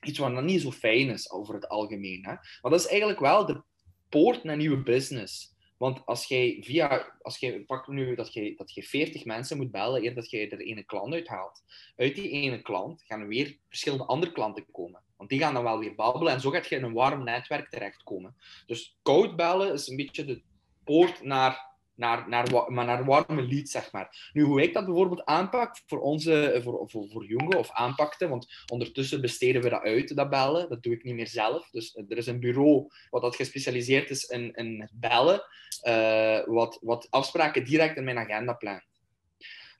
[0.00, 2.24] iets wat dan niet zo fijn is over het algemeen.
[2.24, 2.32] Hè.
[2.32, 3.62] Maar dat is eigenlijk wel de
[4.08, 5.56] poort naar nieuwe business.
[5.76, 9.70] Want als jij via, als jij pak nu dat je, dat je 40 mensen moet
[9.70, 11.62] bellen eer dat je er ene klant uithaalt.
[11.96, 15.02] Uit die ene klant gaan weer verschillende andere klanten komen.
[15.16, 17.70] Want die gaan dan wel weer babbelen en zo gaat je in een warm netwerk
[17.70, 18.36] terechtkomen.
[18.66, 20.42] Dus koud bellen is een beetje de
[20.84, 21.67] poort naar
[21.98, 24.30] naar, naar, maar naar warme leads, zeg maar.
[24.32, 28.64] Nu, hoe ik dat bijvoorbeeld aanpak voor onze, voor, voor, voor jongen of aanpakte, want
[28.72, 30.68] ondertussen besteden we dat uit, dat bellen.
[30.68, 31.70] Dat doe ik niet meer zelf.
[31.70, 35.42] Dus er is een bureau wat dat gespecialiseerd is in, in bellen,
[35.86, 38.86] uh, wat, wat afspraken direct in mijn agenda plant.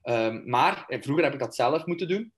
[0.03, 2.33] Um, maar vroeger heb ik dat zelf moeten doen.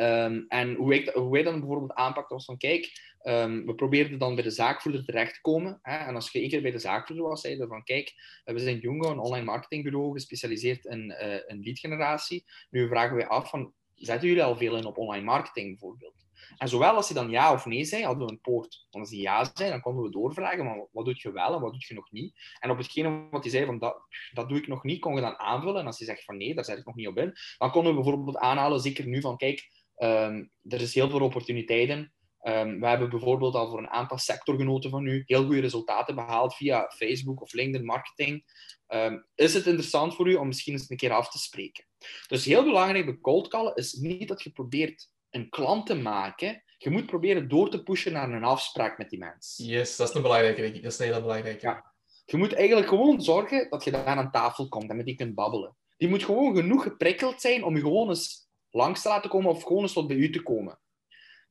[0.00, 2.90] Um, en hoe ik, wij dan bijvoorbeeld aanpakten was van, kijk,
[3.22, 5.78] um, we probeerden dan bij de zaakvoerder terecht te komen.
[5.82, 5.96] Hè?
[5.96, 8.12] En als je één keer bij de zaakvoerder was, zei je van, kijk,
[8.44, 12.44] we zijn Jungo, een online marketingbureau, gespecialiseerd in, uh, in leadgeneratie.
[12.70, 16.26] Nu vragen wij af van, zetten jullie al veel in op online marketing bijvoorbeeld?
[16.56, 18.86] En zowel als hij dan ja of nee zei, hadden we een poort.
[18.90, 21.60] Want als hij ja zei, dan konden we doorvragen, maar wat doe je wel en
[21.60, 22.34] wat doe je nog niet?
[22.60, 23.96] En op hetgene wat hij zei, van dat,
[24.32, 25.80] dat doe ik nog niet, kon je dan aanvullen.
[25.80, 27.94] En als hij zegt van nee, daar zet ik nog niet op in, dan konden
[27.94, 32.12] we bijvoorbeeld aanhalen, zeker nu, van kijk, um, er is heel veel opportuniteiten.
[32.42, 36.54] Um, we hebben bijvoorbeeld al voor een aantal sectorgenoten van u heel goede resultaten behaald
[36.54, 38.44] via Facebook of LinkedIn marketing.
[38.88, 41.86] Um, is het interessant voor u om misschien eens een keer af te spreken?
[42.26, 46.62] Dus heel belangrijk bij cold callen is niet dat je probeert een klant te maken.
[46.78, 49.60] Je moet proberen door te pushen naar een afspraak met die mens.
[49.62, 50.80] Yes, dat is een belangrijke.
[50.80, 51.66] Dat is een hele belangrijke.
[51.66, 51.92] Ja.
[52.24, 55.34] Je moet eigenlijk gewoon zorgen dat je daar aan tafel komt en met die kunt
[55.34, 55.76] babbelen.
[55.96, 59.62] Die moet gewoon genoeg geprikkeld zijn om je gewoon eens langs te laten komen of
[59.62, 60.80] gewoon eens tot bij u te komen.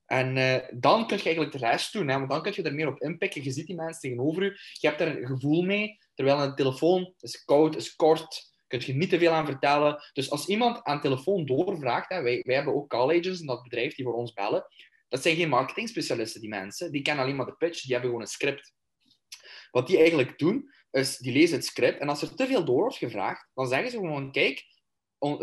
[0.05, 2.73] En uh, dan kun je eigenlijk de rest doen, hè, want dan kun je er
[2.73, 3.43] meer op inpikken.
[3.43, 7.13] Je ziet die mensen tegenover je, je hebt er een gevoel mee, terwijl een telefoon
[7.19, 10.03] is koud, is kort, kun je niet te veel aan vertellen.
[10.13, 13.63] Dus als iemand aan telefoon doorvraagt, hè, wij, wij hebben ook call agents in dat
[13.63, 14.67] bedrijf die voor ons bellen,
[15.07, 16.91] dat zijn geen marketing specialisten, die mensen.
[16.91, 18.73] Die kennen alleen maar de pitch, die hebben gewoon een script.
[19.71, 22.81] Wat die eigenlijk doen, is die lezen het script en als er te veel door
[22.81, 24.65] wordt gevraagd, dan zeggen ze gewoon, kijk,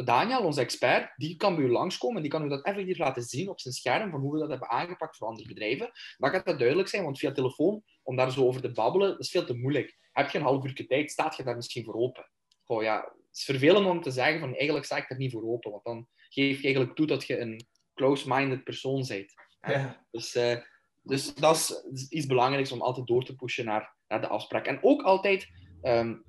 [0.04, 3.22] Daniel, onze expert, die kan bij u langskomen en die kan u dat effectief laten
[3.22, 5.90] zien op zijn scherm van hoe we dat hebben aangepakt voor andere bedrijven.
[6.16, 9.20] Dan gaat dat duidelijk zijn, want via telefoon, om daar zo over te babbelen, dat
[9.20, 9.98] is veel te moeilijk.
[10.12, 12.30] Heb je een half uur tijd, staat je daar misschien voor open?
[12.64, 15.44] Goh, ja, het is vervelend om te zeggen van eigenlijk sta ik er niet voor
[15.44, 19.32] open, want dan geef je eigenlijk toe dat je een close-minded persoon bent.
[19.60, 20.06] Ja.
[20.10, 20.56] Dus, uh,
[21.02, 24.66] dus dat is iets belangrijks om altijd door te pushen naar, naar de afspraak.
[24.66, 25.48] En ook altijd...
[25.82, 26.24] Um,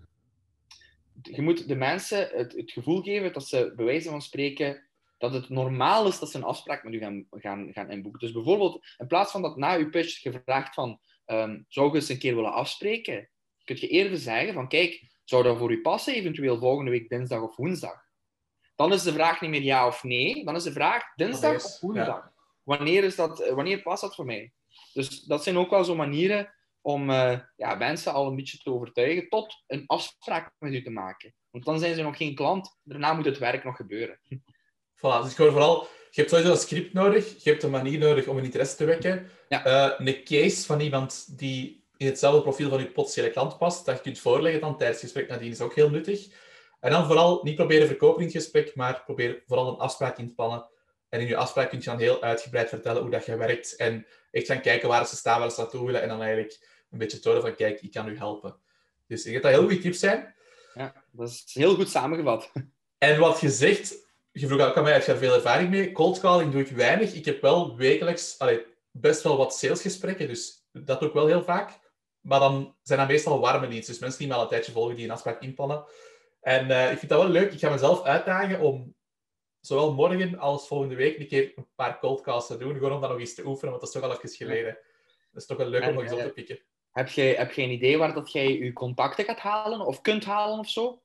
[1.31, 5.33] je moet de mensen het, het, gevoel geven dat ze bij wijze van spreken dat
[5.33, 8.19] het normaal is dat ze een afspraak met u gaan, gaan, gaan inboeken.
[8.19, 12.09] Dus bijvoorbeeld, in plaats van dat na uw pitch gevraagd van um, zou je eens
[12.09, 13.29] een keer willen afspreken,
[13.63, 17.41] kun je eerder zeggen van kijk, zou dat voor u passen, eventueel volgende week dinsdag
[17.41, 18.03] of woensdag?
[18.75, 21.79] Dan is de vraag niet meer ja of nee, dan is de vraag dinsdag of
[21.79, 22.07] woensdag.
[22.07, 22.33] Ja.
[22.63, 24.53] Wanneer, is dat, wanneer past dat voor mij?
[24.93, 26.53] Dus dat zijn ook wel zo manieren
[26.85, 30.89] om uh, ja, mensen al een beetje te overtuigen tot een afspraak met u te
[30.89, 31.33] maken.
[31.51, 34.19] Want dan zijn ze nog geen klant, daarna moet het werk nog gebeuren.
[34.95, 37.99] Voilà, dus ik hoor vooral, je hebt sowieso een script nodig, je hebt een manier
[37.99, 39.29] nodig om een interesse te wekken.
[39.49, 39.67] Ja.
[39.67, 43.95] Uh, een case van iemand die in hetzelfde profiel van je potentiële klant past, dat
[43.95, 46.27] je kunt voorleggen dan tijdens het gesprek nadien, is ook heel nuttig.
[46.79, 50.27] En dan vooral niet proberen verkopen in het gesprek, maar probeer vooral een afspraak in
[50.27, 50.69] te plannen.
[51.09, 54.05] En in je afspraak kun je dan heel uitgebreid vertellen hoe dat je werkt en
[54.31, 57.19] echt gaan kijken waar ze staan, waar ze naartoe willen en dan eigenlijk een beetje
[57.19, 58.59] tonen van, kijk, ik kan u helpen.
[59.07, 60.35] Dus ik denk dat heel goede tips zijn.
[60.73, 62.51] Ja, dat is heel goed samengevat.
[62.97, 65.91] En wat je zegt, je vroeg ook aan mij, heb je daar veel ervaring mee?
[65.91, 67.13] Cold calling doe ik weinig.
[67.13, 71.43] Ik heb wel wekelijks allee, best wel wat salesgesprekken, dus dat doe ik wel heel
[71.43, 71.79] vaak.
[72.21, 74.95] Maar dan zijn dat meestal warme leads, dus mensen die me al een tijdje volgen,
[74.95, 75.85] die een afspraak inplannen.
[76.41, 77.53] En uh, ik vind dat wel leuk.
[77.53, 78.95] Ik ga mezelf uitdagen om
[79.59, 83.01] zowel morgen als volgende week een keer een paar cold calls te doen, gewoon om
[83.01, 84.77] dat nog eens te oefenen, want dat is toch al even geleden.
[85.31, 86.59] Dat is toch wel leuk om nog eens op te pikken.
[86.95, 90.25] Heb je, heb je een idee waar dat jij je contacten gaat halen of kunt
[90.25, 91.01] halen of zo?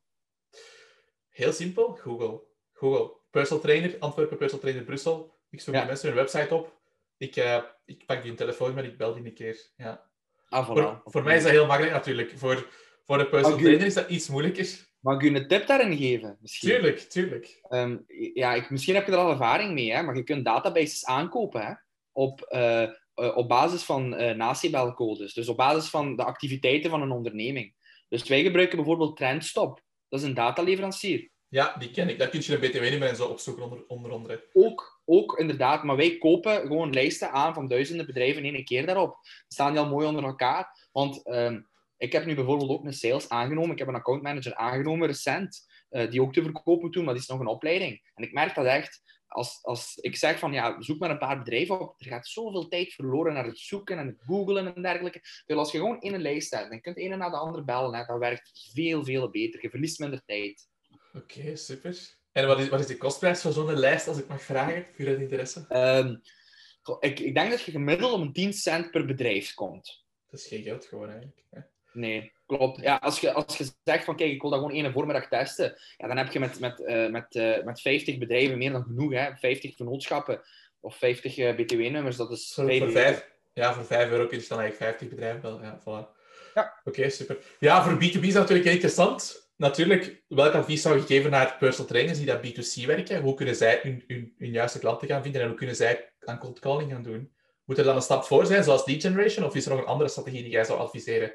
[1.28, 2.42] Heel simpel, Google.
[2.72, 3.12] Google.
[3.30, 5.38] Personal trainer, Antwerpen personal trainer Brussel.
[5.50, 6.80] Ik zoek die mensen hun website op.
[7.16, 9.70] Ik, uh, ik pak die een telefoon met, ik bel die een keer.
[9.76, 10.10] Ja.
[10.48, 10.72] Ah, voilà.
[10.72, 12.38] voor, voor, mij is dat heel makkelijk natuurlijk.
[12.38, 12.68] Voor,
[13.06, 14.88] voor de personal trainer is dat iets moeilijker.
[15.00, 16.38] Mag ik u een tip daarin geven?
[16.40, 16.68] Misschien?
[16.68, 17.60] Tuurlijk, tuurlijk.
[17.68, 21.04] Um, ja, ik, misschien heb je er al ervaring mee, hè, maar je kunt databases
[21.04, 21.72] aankopen hè,
[22.12, 22.88] op, uh,
[23.34, 25.16] op basis van uh.
[25.34, 27.74] Dus op basis van de activiteiten van een onderneming.
[28.08, 29.82] Dus wij gebruiken bijvoorbeeld Trendstop.
[30.08, 31.30] Dat is een dataleverancier.
[31.48, 32.18] Ja, die ken ik.
[32.18, 34.48] Daar kun je een btw-nummer en zo opzoeken, onder, onder andere.
[34.52, 35.84] Ook, ook, inderdaad.
[35.84, 39.18] Maar wij kopen gewoon lijsten aan van duizenden bedrijven in één keer daarop.
[39.22, 40.88] Die staan die al mooi onder elkaar.
[40.92, 43.70] Want um, ik heb nu bijvoorbeeld ook een sales aangenomen.
[43.70, 47.28] Ik heb een accountmanager aangenomen recent, uh, die ook te verkopen doen, maar die is
[47.28, 48.10] nog een opleiding.
[48.14, 51.38] En ik merk dat echt, als, als ik zeg van ja, zoek maar een paar
[51.38, 55.20] bedrijven op, er gaat zoveel tijd verloren naar het zoeken en het googlen en dergelijke.
[55.46, 57.64] Dus als je gewoon in een lijst staat, dan kunt de ene na de andere
[57.64, 59.62] bellen, hè, dat werkt veel, veel beter.
[59.62, 60.68] Je verliest minder tijd.
[61.12, 62.18] Oké, okay, super.
[62.32, 65.04] En wat is, wat is de kostprijs van zo'n lijst, als ik mag vragen, voor
[65.04, 65.66] het interesse?
[65.68, 66.20] Um,
[67.00, 70.04] ik, ik denk dat je gemiddeld om 10 cent per bedrijf komt.
[70.26, 71.44] Dat is geen geld gewoon eigenlijk.
[71.50, 71.60] Hè?
[71.92, 72.80] Nee, klopt.
[72.80, 75.78] Ja, als, je, als je zegt van kijk, ik wil dat gewoon één voormiddag testen,
[75.96, 79.12] ja, dan heb je met, met, uh, met, uh, met 50 bedrijven meer dan genoeg.
[79.12, 79.36] Hè?
[79.36, 80.40] 50 vennootschappen
[80.80, 84.48] of 50 uh, BTW-nummers, dat is voor, voor vijf, Ja, voor 5 euro kun je
[84.48, 85.62] dan eigenlijk 50 bedrijven wel.
[85.62, 86.18] Ja, voilà.
[86.54, 86.80] Ja.
[86.84, 87.38] Oké, okay, super.
[87.58, 89.48] Ja, voor B2B is dat natuurlijk interessant.
[89.56, 93.20] Natuurlijk, welk advies zou je geven naar personal trainers die dat B2C werken?
[93.20, 96.38] Hoe kunnen zij hun, hun, hun juiste klanten gaan vinden en hoe kunnen zij aan
[96.38, 97.32] cold calling gaan doen?
[97.64, 99.86] Moet er dan een stap voor zijn, zoals lead generation, of is er nog een
[99.86, 101.32] andere strategie die jij zou adviseren?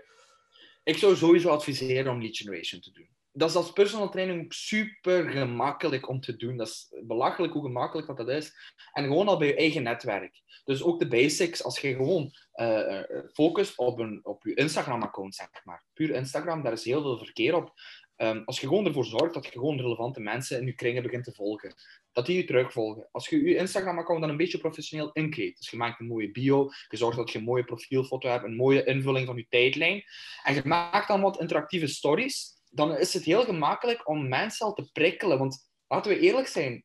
[0.86, 3.10] Ik zou sowieso adviseren om lead generation te doen.
[3.32, 6.58] Dat is als personal training super gemakkelijk om te doen.
[6.58, 8.54] Dat is belachelijk hoe gemakkelijk dat, dat is.
[8.94, 10.42] En gewoon al bij je eigen netwerk.
[10.64, 13.02] Dus ook de basics, als je gewoon uh,
[13.34, 15.86] focust op, een, op je Instagram-account, zeg maar.
[15.94, 17.74] Puur Instagram, daar is heel veel verkeer op.
[18.18, 21.24] Um, als je gewoon ervoor zorgt dat je gewoon relevante mensen in je kringen begint
[21.24, 21.76] te volgen,
[22.12, 23.08] dat die je terugvolgen.
[23.12, 26.70] Als je je Instagram-account dan een beetje professioneel inkleedt, dus je maakt een mooie bio,
[26.90, 30.04] je zorgt dat je een mooie profielfoto hebt, een mooie invulling van je tijdlijn,
[30.44, 34.74] en je maakt dan wat interactieve stories, dan is het heel gemakkelijk om mensen al
[34.74, 35.38] te prikkelen.
[35.38, 36.84] Want laten we eerlijk zijn,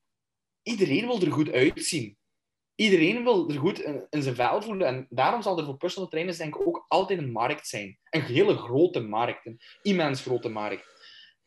[0.62, 2.18] iedereen wil er goed uitzien.
[2.74, 4.86] Iedereen wil er goed in, in zijn vel voelen.
[4.86, 7.98] En daarom zal er voor personal trainers denk ik ook altijd een markt zijn.
[8.10, 9.46] Een hele grote markt.
[9.46, 10.99] Een immens grote markt.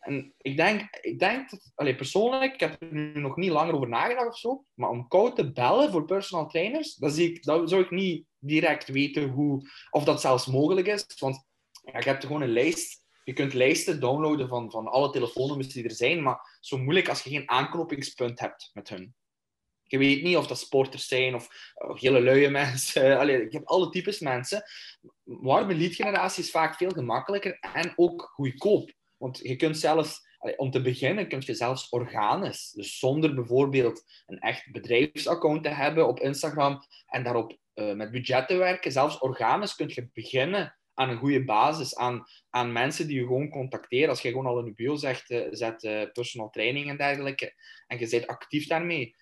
[0.03, 3.75] En ik denk, ik denk dat, allez, persoonlijk, ik heb er nu nog niet langer
[3.75, 7.43] over nagedacht of zo, maar om koud te bellen voor personal trainers, dat, zie ik,
[7.43, 11.05] dat zou ik niet direct weten hoe, of dat zelfs mogelijk is.
[11.19, 11.45] Want
[11.83, 15.91] je hebt gewoon een lijst, je kunt lijsten downloaden van, van alle telefoonnummers die er
[15.91, 19.15] zijn, maar zo moeilijk als je geen aanknopingspunt hebt met hun.
[19.83, 23.17] Je weet niet of dat sporters zijn of, hele luie mensen.
[23.19, 24.63] Allee, je hebt alle types mensen.
[25.23, 28.91] Warme lead generatie is vaak veel gemakkelijker en ook goedkoop.
[29.23, 30.21] Want je kunt zelfs,
[30.55, 36.07] om te beginnen, kun je zelfs organisch, dus zonder bijvoorbeeld een echt bedrijfsaccount te hebben
[36.07, 41.09] op Instagram en daarop uh, met budget te werken, zelfs organisch kun je beginnen aan
[41.09, 44.09] een goede basis, aan, aan mensen die je gewoon contacteren.
[44.09, 47.53] Als je gewoon al in je bio zegt, uh, zet uh, personal training en dergelijke,
[47.87, 49.15] en je bent actief daarmee,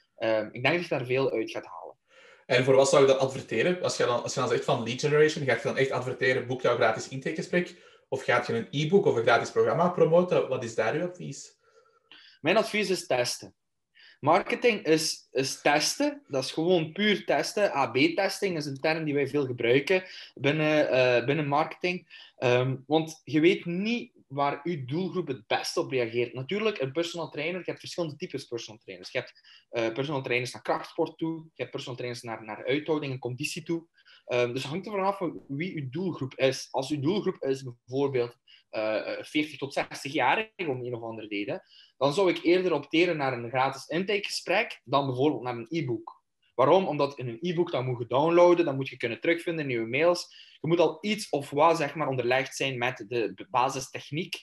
[0.52, 1.98] ik denk dat je daar veel uit gaat halen.
[2.46, 3.82] En voor wat zou je dan adverteren?
[3.82, 6.48] Als je dan, als je dan zegt van lead generation, ga je dan echt adverteren,
[6.48, 7.91] boek jouw gratis intakegesprek?
[8.14, 10.48] Of gaat je een e-book of een gratis programma promoten?
[10.48, 11.58] Wat is daar uw advies?
[12.42, 13.56] Mijn advies is testen.
[14.20, 16.24] Marketing is, is testen.
[16.28, 17.72] Dat is gewoon puur testen.
[17.72, 22.08] AB-testing is een term die wij veel gebruiken binnen, uh, binnen marketing.
[22.38, 26.34] Um, want je weet niet waar uw doelgroep het beste op reageert.
[26.34, 29.12] Natuurlijk, een personal trainer, je hebt verschillende types personal trainers.
[29.12, 29.34] Je hebt
[29.72, 33.64] uh, personal trainers naar krachtsport toe, je hebt personal trainers naar, naar uithouding en conditie
[33.64, 33.88] toe.
[34.28, 36.68] Um, dus het hangt ervan af wie uw doelgroep is.
[36.72, 38.38] Als uw doelgroep is bijvoorbeeld
[38.72, 41.64] uh, eh, 40 tot 60 jaar, om een of andere reden,
[41.98, 46.22] dan zou ik eerder opteren naar een gratis intakegesprek dan bijvoorbeeld naar een e-book.
[46.56, 46.88] Waarom?
[46.88, 49.86] Omdat in een e-book dan moet je downloaden, dan moet je kunnen terugvinden in je
[49.86, 50.28] mails.
[50.60, 54.36] Je moet al iets of wat zeg maar, onderlegd zijn met de basistechniek.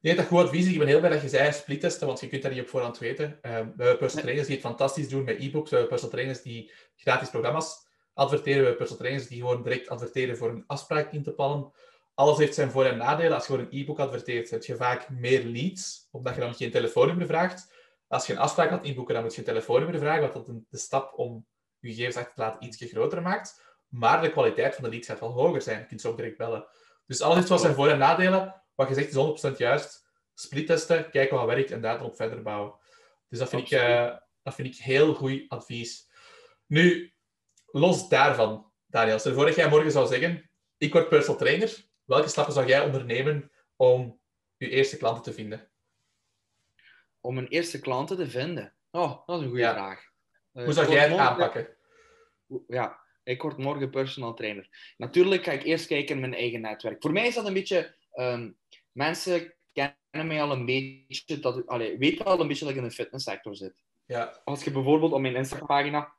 [0.00, 0.66] Nee, dat goed advies.
[0.66, 2.98] Ik ben heel blij dat je zei splittesten, want je kunt dat niet op voorhand
[2.98, 3.26] weten.
[3.26, 5.70] Uh, we hebben personal trainers die het fantastisch doen met e-books.
[5.70, 8.64] We hebben personal trainers die gratis programma's adverteren.
[8.64, 11.72] We personal trainers die gewoon direct adverteren voor een afspraak in te plannen.
[12.14, 13.32] Alles heeft zijn voor- en nadelen.
[13.32, 16.70] Als je voor een e-book adverteert, heb je vaak meer leads, omdat je dan geen
[16.70, 17.80] telefoonnummer vraagt.
[18.08, 20.78] als je een afspraak gaat inboeken, dan moet je een telefoonnummer vragen, wat dat de
[20.78, 21.46] stap om
[21.78, 23.62] je gegevens achter te laten ietsje groter maakt.
[23.88, 25.78] Maar de kwaliteit van de leads gaat wel hoger zijn.
[25.78, 26.66] Je kunt ze ook direct bellen.
[27.06, 28.62] Dus alles iets wat zijn voor- en nadelen.
[28.74, 30.08] Wat je zegt is 100% juist.
[30.34, 32.74] Split testen, kijken wat werkt en daar dan op verder bouwen.
[33.28, 36.10] Dus dat vind, ik, uh, dat vind ik heel goed advies.
[36.66, 37.12] Nu,
[37.72, 41.84] los daarvan, Daniel, stel voor dat jij morgen zou zeggen: Ik word personal trainer.
[42.04, 44.20] Welke stappen zou jij ondernemen om
[44.56, 45.70] je eerste klanten te vinden?
[47.20, 48.74] Om een eerste klanten te vinden?
[48.90, 49.72] Oh, dat is een goede Ja.
[49.72, 50.04] vraag.
[50.52, 51.68] Eh, Hoe zou jij het morgen- aanpakken?
[52.68, 54.94] Ja, ik word morgen personal trainer.
[54.96, 57.02] Natuurlijk ga ik eerst kijken in mijn eigen netwerk.
[57.02, 57.94] Voor mij is dat een beetje...
[58.12, 58.50] ehm,
[58.92, 61.38] mensen kennen mij al een beetje...
[61.38, 63.74] Dat, allee, weten al een beetje dat ik in de fitnesssector zit.
[64.06, 66.12] Ja, Als je bijvoorbeeld op mijn Instagram-pagina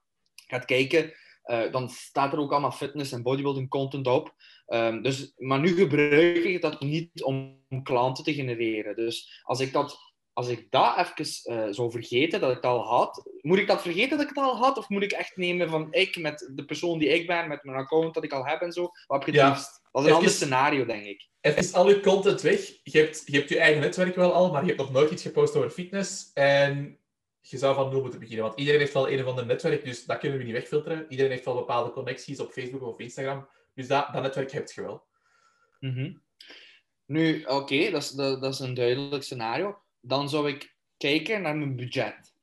[0.48, 4.34] gaat kijken, eh, dan staat er ook allemaal fitness en bodybuilding content op.
[4.65, 8.95] Ehm, dus, maar nu gebruik ik dat niet om klanten te genereren.
[8.95, 9.97] Dus als ik dat,
[10.34, 13.82] als ik dat even eh, zou vergeten, dat ik het al had, moet ik dat
[13.82, 14.77] vergeten dat ik het al had?
[14.77, 17.77] Of moet ik echt nemen van ik, met de persoon die ik ben, met mijn
[17.77, 18.82] account dat ik al heb en zo?
[18.82, 19.49] Wat heb je het Ja.
[19.49, 19.82] liefst?
[19.91, 21.27] Dat is een ander Even- scenario, denk ik.
[21.41, 22.60] Het is al je content weg.
[22.84, 25.21] Je hebt, je hebt je eigen netwerk wel al, maar je hebt nog nooit iets
[25.21, 26.32] gepost over fitness.
[26.34, 26.97] En
[27.49, 28.45] je zou van nul moeten beginnen.
[28.45, 31.06] Want iedereen heeft wel een of ander netwerk, dus dat kunnen we niet wegfilteren.
[31.10, 33.47] Iedereen heeft wel bepaalde connecties op Facebook of Instagram.
[33.73, 35.03] Dus dat, dat netwerk heb je wel.
[35.79, 36.13] Mhm.
[37.06, 39.82] Nu, oké, dat, is, dat is een duidelijk scenario.
[39.99, 42.34] Dan zou ik kijken naar mijn budget.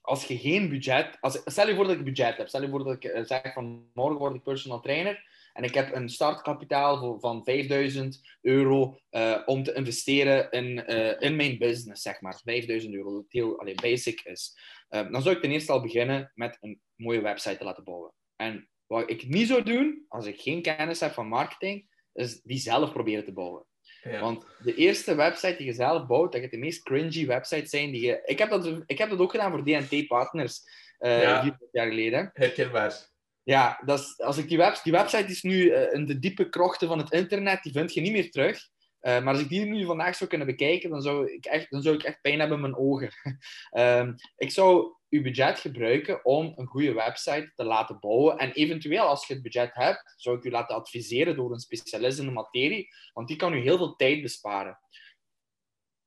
[0.00, 1.16] Als je geen budget...
[1.20, 2.48] Als, stel je voor dat ik budget heb.
[2.48, 5.24] Stel je voor dat ik eh, zeg van morgen word ik personal trainer
[5.56, 11.36] en ik heb een startkapitaal van 5000 euro eh, om te investeren in, eh, in
[11.36, 12.40] mijn business, zeg maar.
[12.44, 14.58] 5000 euro, dat heel allee, basic is.
[14.88, 18.12] Eh, dan zou ik ten eerste al beginnen met een mooie website te laten bouwen.
[18.36, 22.58] En wat ik niet zou doen, als ik geen kennis heb van marketing, is die
[22.58, 23.66] zelf proberen te bouwen.
[24.02, 24.20] Ja.
[24.20, 27.90] Want de eerste website die je zelf bouwt, dat gaat de meest cringy websites zijn
[27.90, 28.22] die je...
[28.24, 30.62] Ik heb dat, ik heb dat ook gedaan voor DNT Partners,
[30.98, 31.42] eh Ja.
[31.42, 32.30] vier jaar geleden.
[32.32, 33.14] Herkenbaar.
[33.46, 36.88] Ja, dat als ik die, web, die website is nu eh, in de diepe krochten
[36.88, 38.68] van het internet, die vind je niet meer terug.
[39.00, 41.82] Eh, maar als ik die nu vandaag zou kunnen bekijken, dan zou ik echt, dan
[41.82, 43.10] zou ik echt pijn hebben in mijn ogen.
[43.70, 48.38] Ehm, ik zou uw budget gebruiken om een goede website te laten bouwen.
[48.38, 52.18] En eventueel, als je het budget hebt, zou ik u laten adviseren door een specialist
[52.18, 54.78] in de materie, want die kan u heel veel tijd besparen.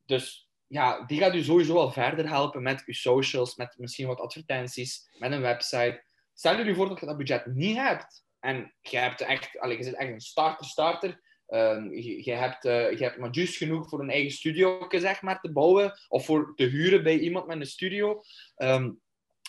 [0.06, 4.20] Dus ja, die gaat u sowieso al verder helpen met uw socials, met misschien wat
[4.20, 6.08] advertenties, met een website.
[6.40, 9.84] Stel je voor dat je dat budget niet hebt en je, hebt echt, allee, je
[9.84, 11.22] zit echt een starter-starter.
[11.48, 15.40] Ehm, je, hebt, eh, je hebt maar juist genoeg voor een eigen studio zeg maar,
[15.40, 18.22] te bouwen of voor te huren bij iemand met een studio.
[18.56, 18.92] Ehm,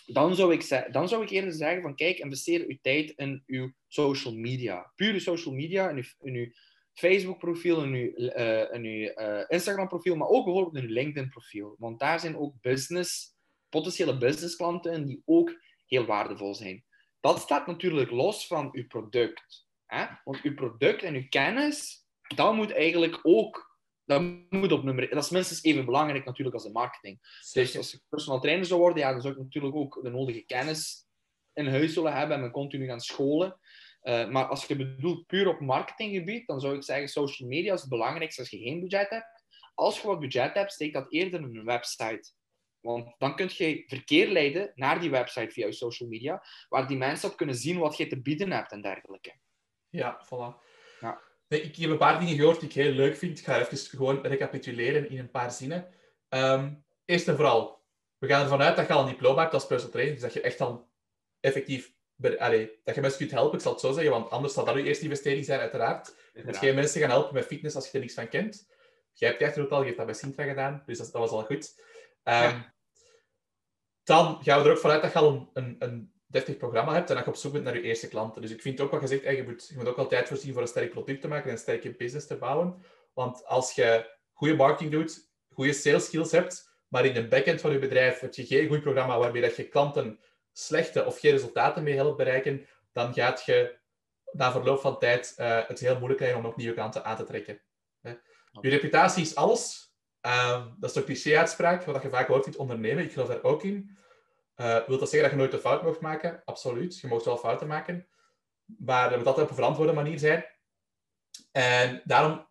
[0.06, 3.72] dan, zou ik dan zou ik eerder zeggen van kijk, investeer uw tijd in uw
[3.88, 4.92] social media.
[4.94, 6.46] Pure social media, in uw, uw
[6.92, 11.74] Facebook-profiel, in uw, eh, uw eh, Instagram-profiel, maar ook bijvoorbeeld in uw LinkedIn-profiel.
[11.78, 13.34] Want daar zijn ook business,
[13.68, 16.84] potentiële businessklanten in die ook heel waardevol zijn.
[17.20, 19.66] Dat staat natuurlijk los van uw product.
[19.86, 20.06] Hè?
[20.24, 23.68] Want uw product en uw kennis, dat moet eigenlijk ook
[24.04, 27.18] dat moet op nummer Dat is minstens even belangrijk natuurlijk als de marketing.
[27.52, 30.40] Dus als ik personal trainer zou worden, ja, dan zou ik natuurlijk ook de nodige
[30.40, 31.06] kennis
[31.52, 33.58] in huis zullen hebben en me continu gaan scholen.
[34.00, 37.80] Eh, maar als je bedoelt puur op marketinggebied, dan zou ik zeggen social media is
[37.80, 39.44] het belangrijkste als je geen budget hebt.
[39.74, 42.32] Als je wat budget hebt, steek dat eerder in een website.
[42.80, 46.96] Want dan kun je verkeer leiden naar die website via je social media, waar die
[46.96, 49.34] mensen op kunnen zien wat je te bieden hebt en dergelijke.
[49.88, 50.68] Ja, voilà.
[51.00, 51.20] Ja.
[51.48, 53.38] Nee, ik heb een paar dingen gehoord die ik heel leuk vind.
[53.38, 55.88] Ik ga even gewoon recapituleren in een paar zinnen.
[56.28, 57.84] Ehm, eerst en vooral,
[58.18, 60.32] we gaan ervan uit dat je al een diploma hebt als personal trainer, dus dat
[60.32, 60.88] je echt al
[61.40, 61.92] effectief...
[62.38, 64.74] Allee, dat je mensen kunt helpen, ik zal het zo zeggen, want anders zal dat
[64.74, 66.14] je eerste investering zijn, uiteraard.
[66.32, 68.68] Je moet geen mensen gaan helpen met fitness als je er niks van kent.
[69.12, 71.44] Jij hebt echt al, je hebt dat bij Sintra gedaan, dus dat, dat was al
[71.44, 71.82] goed.
[72.30, 72.74] Ehm, Ja.
[74.02, 77.08] Dan gaan we er ook vanuit dat je al een, een, een deftig programma hebt
[77.10, 78.42] en dat je op zoek bent naar je eerste klanten.
[78.42, 80.52] Dus ik vind ook wat je zegt, eh, je, moet, je moet ook altijd voorzien
[80.52, 82.84] voor een sterk product te maken en een sterke business te bouwen.
[83.12, 87.72] Want als je goede marketing doet, goede sales skills hebt, maar in de backend van
[87.72, 90.20] je bedrijf heb je geen goed programma waarmee dat je klanten
[90.52, 93.78] slechte of geen resultaten mee helpt bereiken, dan gaat je
[94.32, 97.24] na verloop van tijd eh, het heel moeilijk krijgen om nog nieuwe klanten aan te
[97.24, 97.60] trekken.
[98.00, 98.14] Hè.
[98.60, 99.89] Je reputatie is alles.
[100.20, 103.04] Ehm, dat is een cliché-uitspraak, wat je vaak hoort in het ondernemen.
[103.04, 103.98] Ik geloof daar ook in.
[104.54, 106.42] Eh wil dat zeggen dat je nooit een fout mag maken?
[106.44, 106.98] Absoluut.
[106.98, 108.06] Je mag wel fouten maken.
[108.78, 110.44] Maar dat moet altijd op een verantwoorde manier zijn.
[111.52, 112.48] En daarom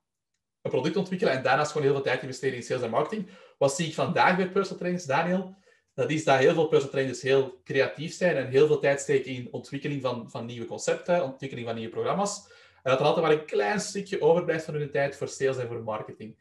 [0.61, 3.29] een product ontwikkelen en daarnaast gewoon heel veel tijd investeren in sales en marketing.
[3.57, 5.57] Wat zie ik vandaag bij personal trainers, Daniel?
[5.93, 9.31] Dat is dat heel veel personal trainers heel creatief zijn en heel veel tijd steken
[9.31, 12.47] in ontwikkeling van, van nieuwe concepten, ontwikkeling van nieuwe programma's.
[12.83, 15.67] En dat er altijd maar een klein stukje overblijft van hun tijd voor sales en
[15.67, 16.37] voor marketing.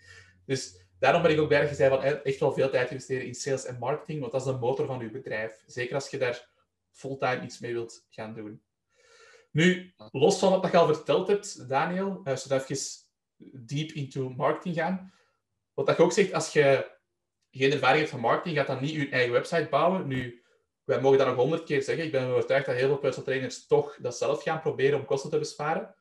[0.46, 3.64] Dus daarom ben ik ook je zei van echt wel veel tijd investeren in sales
[3.64, 5.62] en marketing, want dat is de motor van je bedrijf.
[5.66, 6.48] Zeker als je daar
[6.92, 8.62] fulltime iets mee wilt gaan doen.
[9.50, 12.86] Nu, los van wat je al verteld hebt, Daniel, uh, zodat even
[13.66, 15.12] deep into marketing gaan.
[15.74, 16.96] Wat je ook zegt, als je
[17.50, 20.06] geen ervaring hebt van marketing, gaat dan niet je eigen website bouwen.
[20.06, 20.42] Nu,
[20.84, 22.04] wij mogen dat nog honderd keer zeggen.
[22.04, 25.30] Ik ben overtuigd dat heel veel personal trainers toch dat zelf gaan proberen om kosten
[25.30, 25.94] te besparen.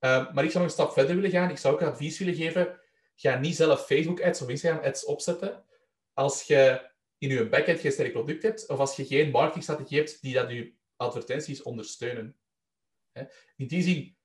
[0.00, 1.50] Uh, maar ik zou nog een stap verder willen gaan.
[1.50, 2.80] Ik zou ook advies willen geven.
[3.22, 5.64] Ga niet zelf Facebook-ads of Instagram-ads opzetten.
[6.12, 10.22] Als je in je backend geen sterk product hebt, of als je geen marketingstrategie hebt
[10.22, 12.36] die dat je advertenties ondersteunen.
[13.56, 14.16] In die zin,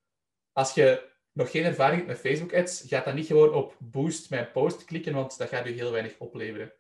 [0.54, 4.52] als je nog geen ervaring hebt met Facebook-ads, ga dan niet gewoon op boost mijn
[4.52, 6.74] post klikken, want dat gaat je heel weinig opleveren.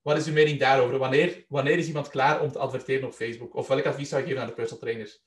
[0.00, 0.98] Wat is uw mening daarover?
[0.98, 3.54] Wanneer, wanneer is iemand klaar om te adverteren op Facebook?
[3.54, 5.22] Of welk advies zou je geven aan de personal trainers?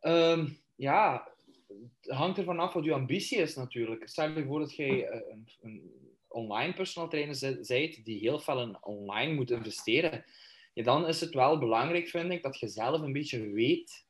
[0.00, 1.29] Um, ja,
[2.00, 4.08] het hangt ervan af wat je ambitie is natuurlijk.
[4.08, 5.92] Stel je voor dat jij eh, een, een
[6.28, 10.24] online personal trainer bent die heel veel in online moet investeren.
[10.74, 14.08] Dan is het wel belangrijk, vind ik, dat je zelf een beetje weet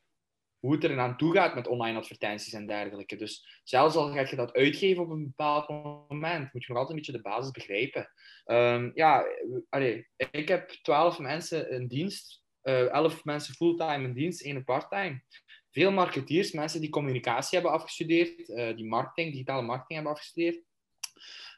[0.61, 3.16] hoe het er aan toe gaat met online advertenties en dergelijke.
[3.16, 5.68] Dus zelfs al ga je dat uitgeven op een bepaald
[6.09, 8.11] moment, moet je nog altijd een beetje de basis begrijpen.
[8.46, 9.25] Um, ja,
[9.68, 15.23] allee, ik heb twaalf mensen in dienst, uh, elf mensen fulltime in dienst, één parttime.
[15.70, 20.62] Veel marketeers, mensen die communicatie hebben afgestudeerd, uh, die marketing, digitale marketing hebben afgestudeerd.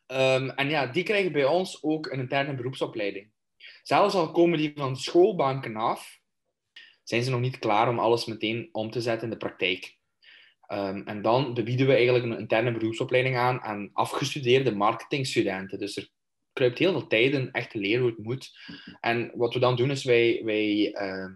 [0.06, 3.30] Um, en ja, die krijgen bij ons ook een interne beroepsopleiding.
[3.82, 6.20] Zelfs al komen die van schoolbanken af,
[7.02, 9.96] zijn ze nog niet klaar om alles meteen om te zetten in de praktijk.
[10.68, 15.78] Um, en dan bieden we eigenlijk een interne beroepsopleiding aan aan afgestudeerde marketingstudenten.
[15.78, 16.08] Dus er
[16.52, 18.58] kruipt heel veel tijd in echt te leren hoe het moet.
[19.00, 21.30] En wat we dan doen is wij, wij uh,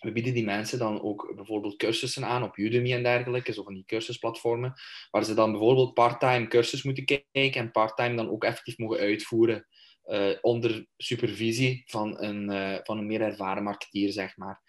[0.00, 3.74] we bieden die mensen dan ook bijvoorbeeld cursussen aan op Udemy en dergelijke, zo van
[3.74, 4.74] die cursusplatformen,
[5.10, 9.66] waar ze dan bijvoorbeeld part-time cursus moeten kijken en part-time dan ook effectief mogen uitvoeren
[10.04, 14.62] uh, onder supervisie van een, uh, van een meer ervaren marketeer, zeg maar.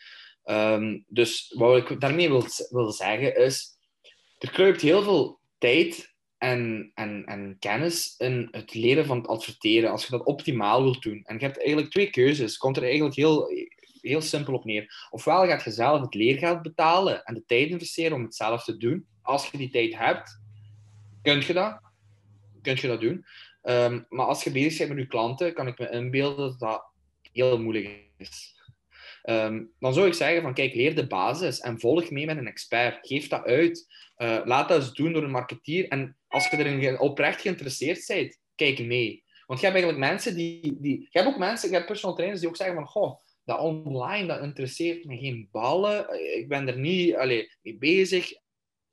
[0.43, 3.77] Um, dus wat ik daarmee wil, wil zeggen is,
[4.37, 9.91] er kruipt heel veel tijd en, en, en kennis in het leren van het adverteren,
[9.91, 11.21] als je dat optimaal wilt doen.
[11.23, 12.57] En je hebt eigenlijk twee keuzes.
[12.57, 13.49] Komt er eigenlijk heel,
[14.01, 15.07] heel simpel op neer.
[15.09, 18.77] Ofwel gaat je zelf het leergeld betalen en de tijd investeren om het zelf te
[18.77, 19.07] doen.
[19.21, 20.41] Als je die tijd hebt,
[21.21, 21.79] kun je dat,
[22.61, 23.25] kun je dat doen.
[23.63, 26.85] Um, maar als je bezig bent met je klanten, kan ik me inbeelden dat dat
[27.31, 28.57] heel moeilijk is.
[29.23, 32.47] Um, dan zou ik zeggen van kijk, leer de basis en volg mee met een
[32.47, 33.07] expert.
[33.07, 33.87] Geef dat uit.
[34.17, 35.87] Uh, laat dat eens doen door een marketeer.
[35.87, 39.23] En als je erin oprecht geïnteresseerd bent, kijk mee.
[39.45, 40.77] Want je hebt eigenlijk mensen die...
[40.79, 43.59] die je hebt ook mensen, je hebt personal trainers die ook zeggen van goh, dat
[43.59, 46.21] online, dat interesseert me geen ballen.
[46.37, 48.31] Ik ben er niet allez, mee bezig.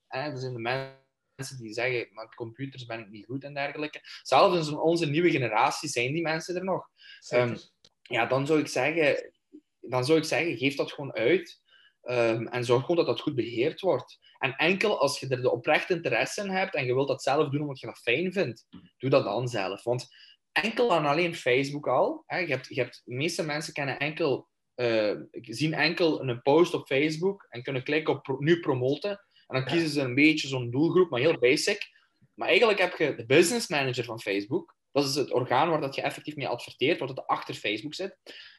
[0.09, 4.01] er zijn de mensen die zeggen, met computers ben ik niet goed en dergelijke.
[4.23, 6.88] Zelfs in onze nieuwe generatie zijn die mensen er nog.
[7.35, 7.57] Um,
[8.03, 9.33] ja, dan zou ik zeggen,
[9.81, 11.61] dan zou ik zeggen, geef dat gewoon uit.
[12.03, 14.19] Um, en zorg gewoon dat dat goed beheerd wordt.
[14.38, 17.49] En enkel als je er de oprechte interesse in hebt en je wilt dat zelf
[17.49, 18.66] doen omdat je dat fijn vindt,
[18.99, 19.83] doe dat dan zelf.
[19.83, 20.09] Want
[20.62, 22.23] enkel aan alleen Facebook al.
[22.27, 26.75] Hè, je hebt, je hebt, de meeste mensen kennen enkel, uh, zien enkel een post
[26.75, 29.11] op Facebook en kunnen klikken op nu promoten.
[29.47, 31.79] En dan kiezen ze een beetje zo'n doelgroep, maar heel basic.
[32.35, 34.77] Maar eigenlijk heb je de business manager van Facebook.
[34.92, 38.16] Dat is het orgaan waar dat je effectief mee adverteert, wat het achter Facebook zit.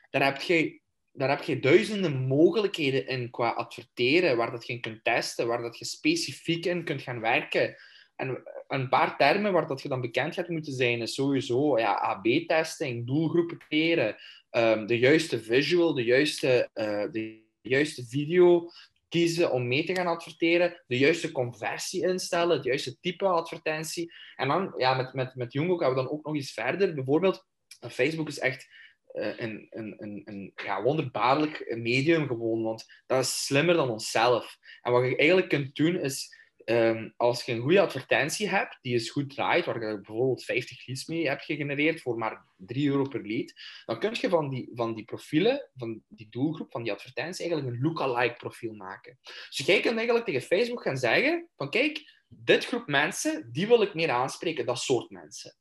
[0.10, 0.82] Daar heb je,
[1.12, 5.78] daar heb je duizenden mogelijkheden in qua adverteren, waar dat je kunt testen, waar dat
[5.78, 7.76] je specifiek in kunt gaan werken.
[8.18, 11.94] En een paar termen waar dat je dan bekend gaat moeten zijn, is sowieso ja,
[11.94, 14.16] AB-testing, doelgroepen creëren,
[14.52, 18.70] um, de juiste visual, de juiste, uh, de juiste video
[19.10, 24.14] kiezen om mee te gaan adverteren, de juiste conversie instellen, het juiste type advertentie.
[24.36, 26.94] En dan, ja, met, met, met Jungo gaan we dan ook nog eens verder.
[26.94, 27.46] Bijvoorbeeld,
[27.90, 28.68] Facebook is echt
[29.14, 34.58] uh, een, een, een, een ja, wonderbaarlijk medium gewoon, want dat is slimmer dan onszelf.
[34.82, 36.37] En wat je eigenlijk kunt doen, is
[36.70, 40.88] um, als je een goede advertentie hebt, die is goed draait, waar je bijvoorbeeld 50
[40.88, 43.54] leads mee hebt gegenereerd voor maar 3 euro per lead,
[43.86, 47.76] dan kun je van die, van die profielen, van die doelgroep, van die advertentie, eigenlijk
[47.76, 49.20] een lookalike profiel maken.
[49.22, 53.82] Dus jij kunt eigenlijk tegen Facebook gaan zeggen van kijk, dit groep mensen, die wil
[53.82, 55.56] ik meer aanspreken, dat soort mensen.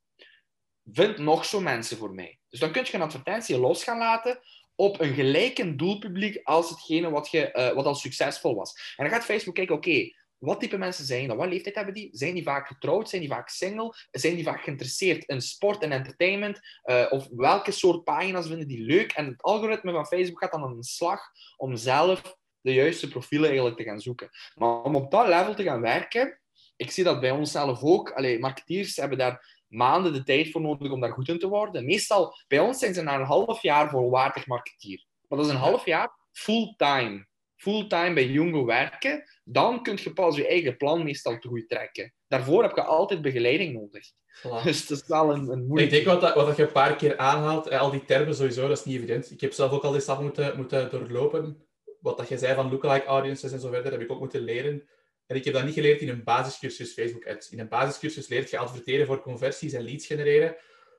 [0.93, 2.39] Vind nog zo mensen voor mij.
[2.49, 4.41] Dus dan kun je een advertentie los gaan laten
[4.75, 8.95] op een gelijke doelpubliek als hetgene wat, je, uh, wat al succesvol was.
[8.97, 11.37] En dan gaat Facebook kijken, oké, wat type mensen zijn dat?
[11.37, 12.09] Wat leeftijd hebben die?
[12.13, 13.09] Zijn die vaak getrouwd?
[13.09, 13.95] Zijn die vaak single?
[14.11, 16.61] Zijn die vaak geïnteresseerd in sport en entertainment?
[16.85, 19.13] Uh, of welke soort pagina's vinden die leuk?
[19.13, 21.21] En het algoritme van Facebook gaat dan aan de slag
[21.57, 24.31] om zelf de juiste profielen eigenlijk te gaan zoeken.
[24.55, 26.41] Maar om op dat level te gaan werken,
[26.77, 28.11] ik zie dat bij onszelf ook.
[28.11, 31.85] Allee, marketeers hebben daar maanden de tijd voor nodig om daar goed in te worden.
[31.85, 35.05] Meestal, bij ons zijn ze na een half jaar volwaardig marketeer.
[35.29, 37.27] Maar dat is een half jaar fulltime.
[37.57, 39.25] Fulltime bij Jungo werken.
[39.45, 42.15] Dan kun je pas je eigen plan meestal te goed trekken.
[42.29, 44.11] Daarvoor heb je altijd begeleiding nodig.
[44.37, 44.65] Voilà.
[44.65, 45.91] Dus dat is wel een, een Ik moeilijk...
[45.91, 48.69] denk wat, dat, wat dat je een paar keer aanhaalt, eh, al die termen sowieso,
[48.69, 49.31] dat is niet evident.
[49.31, 51.67] Ik heb zelf ook al die stap moeten, moeten doorlopen.
[52.01, 54.89] Wat dat je zei van lookalike audiences en zo verder, heb ik ook moeten leren.
[55.27, 57.51] En ik heb dat niet geleerd in een basiscursus Facebook Ads.
[57.51, 60.57] In een basiscursus leert je adverteren voor conversies en leads genereren.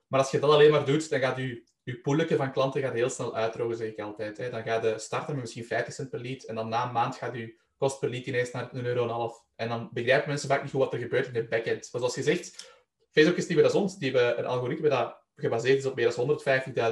[0.07, 2.93] Maar als je dat alleen maar doet, dan gaat je, je poeletje van klanten gaat
[2.93, 4.37] heel snel uitdrogen, zeg ik altijd.
[4.37, 4.49] Hè.
[4.49, 6.43] Dan ga je starten met misschien 50 cent per lead.
[6.43, 9.09] En dan na een maand gaat je kost per lead ineens naar een euro en
[9.09, 9.43] half.
[9.55, 11.89] En dan begrijpen mensen vaak niet goed wat er gebeurt in de backend.
[11.91, 12.73] Maar zoals je zegt,
[13.11, 13.97] Facebook is niet meer als ons.
[13.97, 16.39] Die hebben een algoritme dat gebaseerd is op meer dan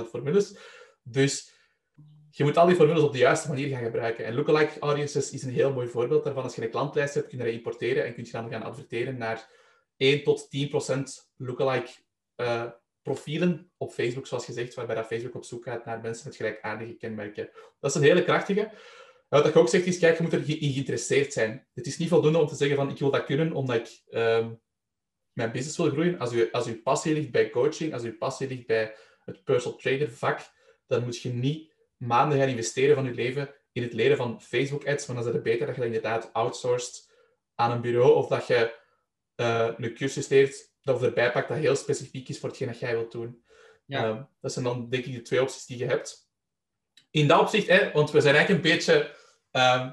[0.03, 0.57] 150.000 formules.
[1.03, 1.53] Dus
[2.29, 4.25] je moet al die formules op de juiste manier gaan gebruiken.
[4.25, 6.43] En lookalike audiences is een heel mooi voorbeeld daarvan.
[6.43, 9.17] Als je een klantlijst hebt, kun je dat importeren en kun je dan gaan adverteren
[9.17, 9.49] naar
[9.97, 11.91] 1 tot 10 procent lookalike
[12.35, 12.65] eh,
[13.06, 16.93] profielen op Facebook, zoals gezegd, waarbij dat Facebook op zoek gaat naar mensen met gelijkaardige
[16.93, 17.49] kenmerken.
[17.80, 18.72] Dat is een hele krachtige.
[19.30, 21.68] Wat je ook zegt is, kijk, je moet erin geïnteresseerd zijn.
[21.74, 24.53] Het is niet voldoende om te zeggen van, ik wil dat kunnen omdat ik ehm,
[25.34, 26.20] mijn business wil groeien.
[26.20, 28.95] Als je, als je passie ligt bij coaching, als je passie ligt bij
[29.26, 30.39] het personal trader vak,
[30.88, 34.88] dan moet je niet maanden gaan investeren van je leven in het leren van Facebook
[34.88, 37.12] ads, maar dan is het beter dat je dat inderdaad outsourced
[37.56, 38.76] aan een bureau of dat je
[39.36, 42.91] eh, een cursus leert dat erbij pakt dat heel specifiek is voor hetgeen dat jij
[42.95, 43.43] wilt doen.
[43.86, 44.03] Ja.
[44.03, 46.29] Ehm, dat zijn dan denk ik de twee opties die je hebt.
[47.11, 49.15] In dat opzicht, hè, want we zijn eigenlijk een beetje
[49.51, 49.91] ehm,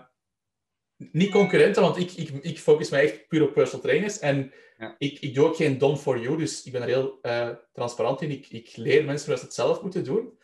[0.96, 4.18] niet concurrenten, want ik, ik, ik focus me echt puur op personal trainers.
[4.18, 4.94] En Ja.
[4.98, 8.22] ik, ik doe ook geen done for you, dus ik ben er heel eh, transparant
[8.22, 8.30] in.
[8.30, 10.38] Ik, ik leer mensen hoe ze het zelf moeten doen.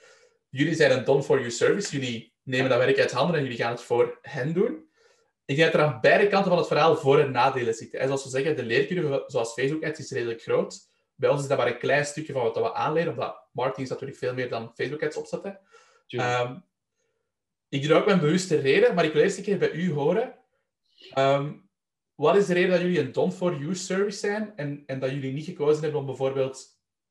[0.49, 1.93] Jullie zijn een done for you service.
[1.99, 4.88] Jullie nemen dat werk uit handen en jullie gaan het voor hen doen.
[5.49, 8.01] Ik denk dat er aan beide kanten van het verhaal voor- en nadelen zitten.
[8.01, 10.79] En zoals we zeggen, de leercurve, zoals Facebook Ads, is redelijk groot.
[11.15, 13.93] Bij ons is dat maar een klein stukje van wat we aanleren, omdat marketing is
[13.93, 15.61] natuurlijk veel meer dan Facebook Ads opzetten.
[16.07, 16.57] Ehm,
[17.69, 19.71] ik doe dat ook met een bewuste reden, maar ik wil eerst een keer bij
[19.71, 20.39] u horen.
[21.11, 21.53] Ehm,
[22.15, 25.45] wat is de reden dat jullie een done-for-you service zijn en, en dat jullie niet
[25.45, 26.67] gekozen hebben om bijvoorbeeld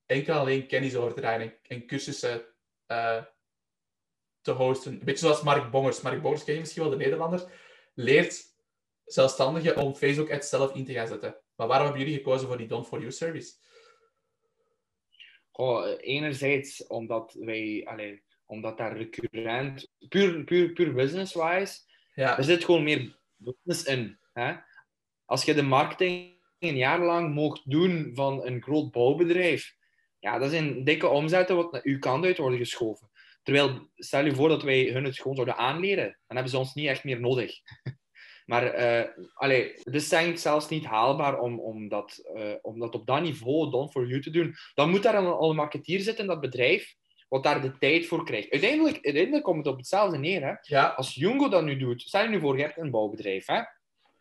[0.05, 2.45] enkel en alleen kennisoverdraging en cursussen
[2.85, 3.23] eh,
[4.41, 4.91] te hosten?
[4.91, 6.01] Een beetje zoals Mark Bongers.
[6.01, 7.65] Mark Bongers ken je misschien wel, de Nederlander.
[7.99, 8.55] Leert
[9.05, 11.37] zelfstandigen om Facebook ads zelf in te gaan zetten.
[11.55, 13.53] Maar waarom hebben jullie gekozen voor die done-for-you service?
[15.51, 21.79] Goh, enerzijds omdat wij, allee, omdat daar recurrent, puur, puur, puur business-wise,
[22.13, 24.19] Ja, er zit gewoon meer business in.
[24.33, 24.55] Hè?
[25.25, 29.75] Als je de marketing een jaar lang mocht doen van een groot bouwbedrijf,
[30.19, 33.06] ja, dat zijn dikke omzetten wat naar uw kant uit worden geschoven.
[33.47, 36.73] Terwijl, stel je voor dat wij hun het gewoon zouden aanleren, dan hebben ze ons
[36.73, 37.51] niet echt meer nodig.
[38.45, 42.79] Maar eh allee, het is denk ik zelfs niet haalbaar om, om, dat, eh, om
[42.79, 44.55] dat op dat niveau done for you te doen.
[44.73, 46.95] Dan moet daar al, al een marketeer zitten in dat bedrijf,
[47.27, 48.51] wat daar de tijd voor krijgt.
[48.51, 50.41] Uiteindelijk, uiteindelijk komt het op hetzelfde neer.
[50.41, 50.53] Hè?
[50.61, 53.45] ja, Als Jungo dat nu doet, stel je nu voor, je hebt een bouwbedrijf.
[53.45, 53.57] Hè?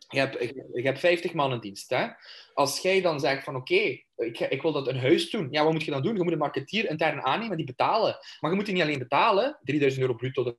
[0.07, 0.39] Je, hebt,
[0.73, 1.89] je hebt 50 man in dienst.
[1.89, 2.07] Hè?
[2.53, 5.47] Als jij dan zegt van oké, ik, ik wil dat een huis doen.
[5.51, 6.15] Ja, wat moet je dan doen?
[6.15, 8.17] Je moet een marketeer intern aannemen die betalen.
[8.39, 10.57] Maar je moet die niet alleen betalen, 3000 euro bruto,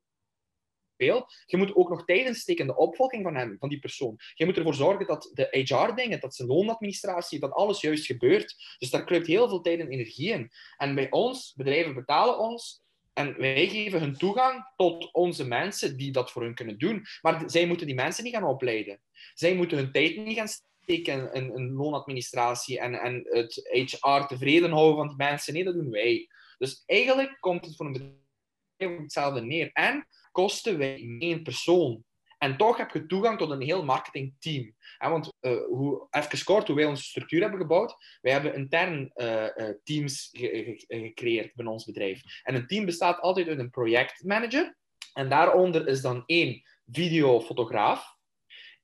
[0.97, 1.27] veel.
[1.47, 4.19] Je moet ook nog tijd insteken in de opvolging van hem, van die persoon.
[4.35, 8.77] Je moet ervoor zorgen dat de HR-dingen, dat zijn loonadministratie, dat alles juist gebeurt.
[8.79, 10.51] Dus daar kruipt heel veel tijd en energie in.
[10.77, 12.83] En bij ons, bedrijven betalen ons
[13.13, 17.07] en wij geven hun toegang tot onze mensen die dat voor hun kunnen doen.
[17.21, 19.01] Maar zij moeten die mensen niet gaan opleiden.
[19.35, 20.49] Zij moeten hun tijd niet gaan
[20.89, 25.55] in loonadministratie en, en het HR tevreden houden van die mensen.
[25.55, 26.29] Nee, dat doen wij.
[26.59, 29.71] Dus eigenlijk komt het voor een bedrijf hetzelfde neer.
[29.73, 32.05] En kosten wij één persoon.
[32.39, 34.75] En toch heb je toegang tot een heel marketingteam.
[34.99, 38.19] Want uh, hoe, even kort, hoe wij onze structuur hebben gebouwd.
[38.21, 42.23] Wij hebben intern uh, uh, teams ge ge gecreëerd binnen ons bedrijf.
[42.43, 44.77] En een team bestaat altijd uit een projectmanager.
[45.13, 48.17] En daaronder is dan één videofotograaf,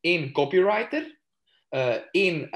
[0.01, 1.21] één copywriter,
[2.11, 2.51] één,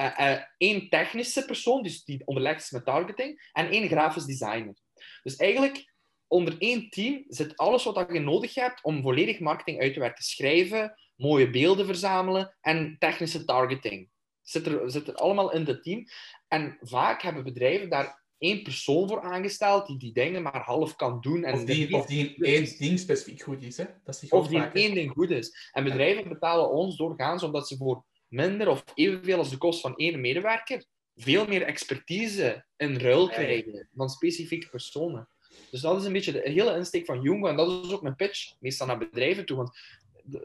[0.57, 4.75] één technische persoon, dus die onderlegd is met targeting, en één grafisch designer.
[5.23, 5.93] Dus eigenlijk
[6.27, 10.23] onder één team zit alles wat je nodig hebt om volledig marketing uit te werken.
[10.23, 14.09] Schrijven, mooie beelden verzamelen en technische targeting.
[14.41, 16.05] Zit er, zit er allemaal in het team.
[16.47, 21.21] En vaak hebben bedrijven daar één persoon voor aangesteld die die dingen maar half kan
[21.21, 21.43] doen.
[21.43, 23.77] En of die, of die in één ding specifiek goed is.
[23.77, 23.85] Hè?
[24.03, 25.69] Dat is of die in één ding goed is.
[25.71, 29.95] En bedrijven betalen ons doorgaans omdat ze voor minder of evenveel als de kost van
[29.95, 35.29] één medewerker veel meer expertise in ruil krijgen dan specifieke personen.
[35.71, 37.47] Dus dat is een beetje de hele insteek van Jungo.
[37.47, 39.57] En dat is ook mijn pitch, meestal naar bedrijven toe.
[39.57, 39.79] Want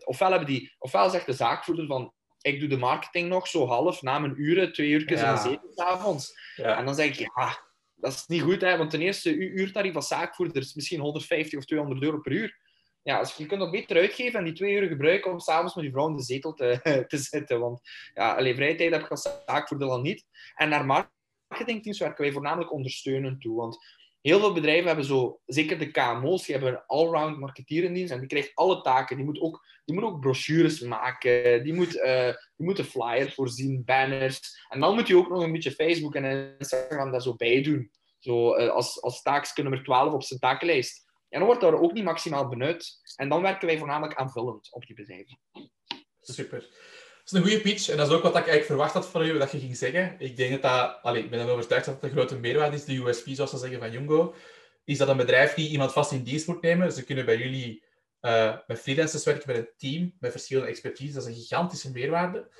[0.05, 4.03] ofwel, hebben die, ofwel zegt de zaakvoerder van ik doe de marketing nog zo half
[4.03, 5.33] na mijn uren, twee uurtjes Ja.
[5.33, 6.33] en zeven s'avonds.
[6.57, 6.79] Ja.
[6.79, 7.59] En dan zeg ik, ja,
[7.95, 11.59] dat is niet goed, hè, want ten eerste, uw uurtarief als zaakvoerder is misschien 150
[11.59, 12.59] of 200 euro per uur.
[13.05, 15.85] Ja, dus je kunt dat beter uitgeven en die twee uur gebruiken om s'avonds met
[15.85, 17.61] je vrouw in de zetel te, te zitten.
[17.61, 17.81] Want
[18.15, 20.25] ja, alleen vrije tijd heb ik als zaakvoerder al niet.
[20.55, 21.09] En naar
[21.49, 23.57] marketingteams werken wij voornamelijk ondersteunend toe.
[23.57, 23.79] Want
[24.21, 28.29] heel veel bedrijven hebben zo, zeker de KMO's, die hebben een allround marketeerendienst en die
[28.29, 29.17] krijgt alle taken.
[29.17, 33.33] Die moet ook, die moet ook brochures maken, die moet, eh die moet een flyer
[33.33, 34.67] voorzien, banners.
[34.69, 37.91] En dan moet je ook nog een beetje Facebook en Instagram daar zo bij doen.
[38.19, 39.23] Zo, eh, als, als
[39.55, 41.04] nummer 12 op zijn takenlijst.
[41.35, 43.01] En dan wordt daar ook niet maximaal benut.
[43.17, 45.39] En dan werken wij voornamelijk aanvullend op die bedrijven.
[46.21, 46.59] Super.
[46.59, 47.89] Dat is een goede pitch.
[47.89, 50.15] En dat is ook wat ik eigenlijk verwacht had van u, dat je ging zeggen.
[50.19, 51.17] Ik denk dat dat...
[51.17, 53.79] Ik ben ervan overtuigd dat het een grote meerwaarde is, de USP, zoals ze zeggen,
[53.79, 54.35] van Jungo.
[54.85, 56.93] Is dat een bedrijf niet iemand vast in dienst moet nemen.
[56.93, 57.85] Ze kunnen bij jullie
[58.21, 61.15] eh, met freelancers werken, met een team, met verschillende expertise.
[61.15, 62.51] Dat is een gigantische meerwaarde.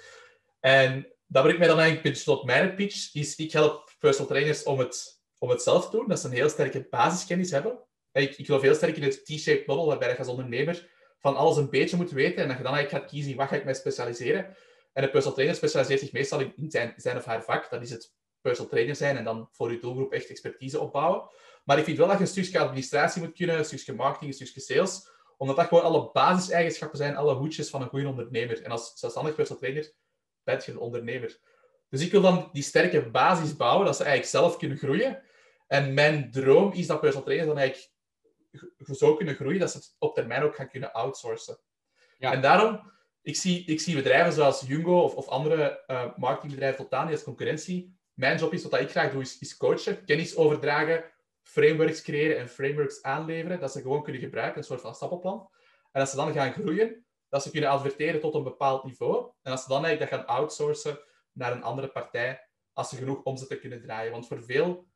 [0.61, 3.15] En dat brengt mij dan eigenlijk tot mijn pitch.
[3.15, 6.09] Is, ik help personal trainers om het, om het zelf te doen.
[6.09, 7.84] Dat ze een heel sterke basiskennis hebben.
[8.23, 10.89] Ik, ik geloof heel sterk in het T-shaped model, waarbij je als ondernemer
[11.19, 13.57] van alles een beetje moet weten en dat je dan eigenlijk gaat kiezen wat ga
[13.57, 14.57] ik mij specialiseren.
[14.93, 17.71] En een personal trainer specialiseert zich meestal in zijn, zijn of haar vak.
[17.71, 21.29] Dat is het personal trainer zijn en dan voor je doelgroep echt expertise opbouwen.
[21.65, 24.47] Maar ik vind wel dat je een stukje administratie moet kunnen, een stukje marketing, een
[24.47, 28.63] stukje sales, omdat dat gewoon alle basiseigenschappen zijn, alle hoedjes van een goede ondernemer.
[28.63, 29.93] En als zelfstandig personal trainer
[30.43, 31.39] ben je een ondernemer.
[31.89, 35.23] Dus ik wil dan die sterke basis bouwen, dat ze eigenlijk zelf kunnen groeien.
[35.67, 37.94] En mijn droom is dat personal trainers dan eigenlijk
[38.93, 41.59] zo kunnen groeien dat ze het op termijn ook gaan kunnen outsourcen.
[42.19, 42.33] Ja.
[42.33, 42.93] En daarom,
[43.23, 47.23] ik zie, ik zie bedrijven zoals Jungo of, of andere eh, marketingbedrijven totaal niet als
[47.23, 47.99] concurrentie.
[48.15, 51.05] Mijn job is, wat ik graag doe, is, is coachen, kennis overdragen,
[51.43, 55.49] frameworks creëren en frameworks aanleveren, dat ze gewoon kunnen gebruiken, een soort van stappenplan.
[55.93, 59.31] En als ze dan gaan groeien, dat ze kunnen adverteren tot een bepaald niveau.
[59.43, 60.99] En als ze dan eigenlijk dat gaan outsourcen
[61.33, 64.13] naar een andere partij, als ze genoeg omzetten kunnen draaien.
[64.13, 64.87] Want voor veel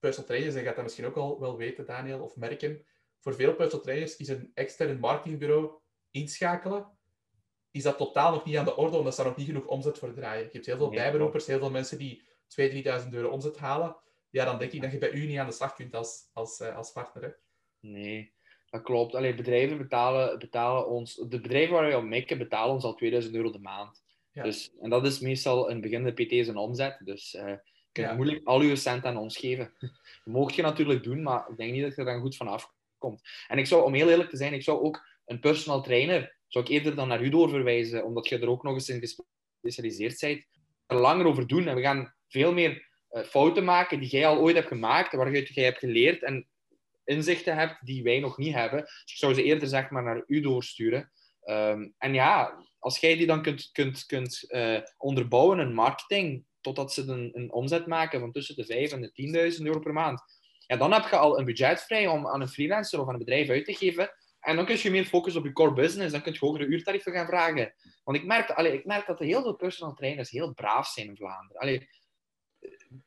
[0.00, 2.84] personal trainers, en je gaat dat misschien ook al wel weten, Daniel, of merken,
[3.20, 5.70] voor veel personal trainers is een extern marketingbureau
[6.10, 6.98] inschakelen,
[7.70, 9.98] is dat totaal nog niet aan de orde, omdat ze daar nog niet genoeg omzet
[9.98, 10.44] voor draaien.
[10.44, 12.22] Je hebt heel veel bijberoepers, heel veel mensen die
[12.60, 13.96] 2.000, 3.000 euro omzet halen.
[14.30, 16.60] Ja, dan denk ik dat je bij u niet aan de slag kunt als, als,
[16.60, 17.22] eh, als partner.
[17.22, 17.30] Hè?
[17.88, 18.34] Nee,
[18.70, 19.14] dat klopt.
[19.14, 21.14] Allee, bedrijven betalen, betalen ons...
[21.14, 24.04] De bedrijven waar wij op mikken betalen ons al 2000 euro de maand.
[24.32, 24.42] Ja.
[24.42, 27.00] Dus, en dat is meestal een beginnende PT zijn omzet.
[27.04, 27.54] Dus eh
[27.92, 28.14] kunt Ja.
[28.14, 29.74] moeilijk al je cent aan ons geven.
[30.24, 33.20] Mocht je natuurlijk doen, maar ik denk niet dat je er dan goed van afkomt.
[33.48, 36.64] En ik zou, om heel eerlijk te zijn, ik zou ook een personal trainer zou
[36.64, 40.44] ik eerder dan naar u doorverwijzen, omdat je er ook nog eens in gespecialiseerd bent.
[40.86, 44.38] Er langer over doen en we gaan veel meer eh, fouten maken die jij al
[44.38, 46.48] ooit hebt gemaakt, waaruit jij hebt geleerd en
[47.04, 48.80] inzichten hebt die wij nog niet hebben.
[48.80, 51.12] Dus ik zou ze eerder zeg maar naar u doorsturen.
[51.42, 56.92] Ehm, en ja, als jij die dan kunt, kunt, kunt eh, onderbouwen in marketing, totdat
[56.92, 60.22] ze een, een omzet maken van tussen de 5 en de 10.000 euro per maand,
[60.70, 63.18] ja, dan heb je al een budget vrij om aan een freelancer of aan een
[63.18, 64.10] bedrijf uit te geven.
[64.40, 66.12] En dan kun je meer focussen op je core business.
[66.12, 67.74] Dan kun je hogere uurtarieven gaan vragen.
[68.04, 71.06] Want ik merk, allee, ik merk dat er heel veel personal trainers heel braaf zijn
[71.06, 71.60] in Vlaanderen.
[71.60, 71.88] Allee,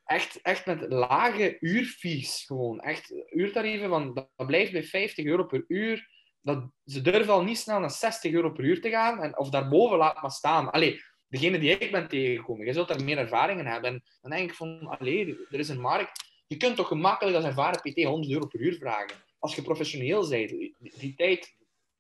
[0.05, 2.79] echt, echt met lage uurfees gewoon.
[2.79, 6.09] Echt uurtarieven van, dat blijft bij 50 euro per uur.
[6.41, 9.21] Dat, ze durven al niet snel naar 60 euro per uur te gaan.
[9.21, 10.71] En, of daarboven laat maar staan.
[10.71, 11.01] Allee,
[11.33, 13.91] degene die ik ben tegengekomen, je zult daar meer ervaringen hebben.
[13.91, 16.25] En dan denk ik van, allee, er is een markt.
[16.47, 19.17] Je kunt toch gemakkelijk als ervaren PT 100 euro per uur vragen.
[19.39, 21.55] Als je professioneel bent, die, die tijd,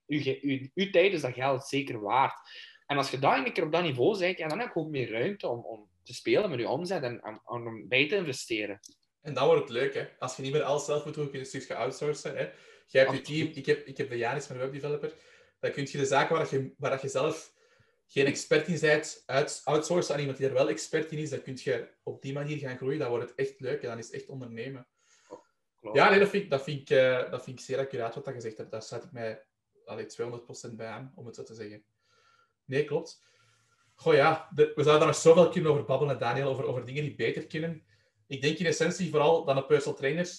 [0.05, 2.33] je, je, je tijd is dat geld zeker waard.
[2.85, 4.89] En als je daar een keer op dat niveau bent, ja, dan heb je ook
[4.89, 8.79] meer ruimte om, om te spelen met je omzet en om, om bij te investeren.
[9.21, 10.07] En dan wordt het leuk, hè.
[10.19, 12.37] Als je niet meer alles zelf moet doen, kun je een stukje outsourcen.
[12.37, 12.49] Hè.
[12.87, 15.13] Jij hebt je team, ik heb, ik heb de Janis, mijn webdeveloper.
[15.59, 17.52] Dan kun je de zaken waar je, waar je zelf
[18.13, 21.29] geen expert in bent, uit, outsourcen aan iemand die er wel expert in is.
[21.29, 22.99] Dan kun je op die manier gaan groeien.
[22.99, 24.87] Dan wordt het echt leuk en dan is het echt ondernemen.
[25.93, 28.25] Ja, nee, dat vind ik, dat vind ik, eh, dat vind ik zeer accuraat wat
[28.25, 28.71] je gezegd hebt.
[28.71, 29.45] Daar sluit ik mij
[29.85, 31.83] allee, 200% bij aan, om het zo te zeggen.
[32.65, 33.23] Nee, klopt.
[33.95, 37.03] Goh ja, de- we zouden daar nog zoveel kunnen over babbelen, Daniel, over, over dingen
[37.03, 37.85] die beter kunnen.
[38.27, 40.29] Ik denk in essentie vooral dat een personal trainer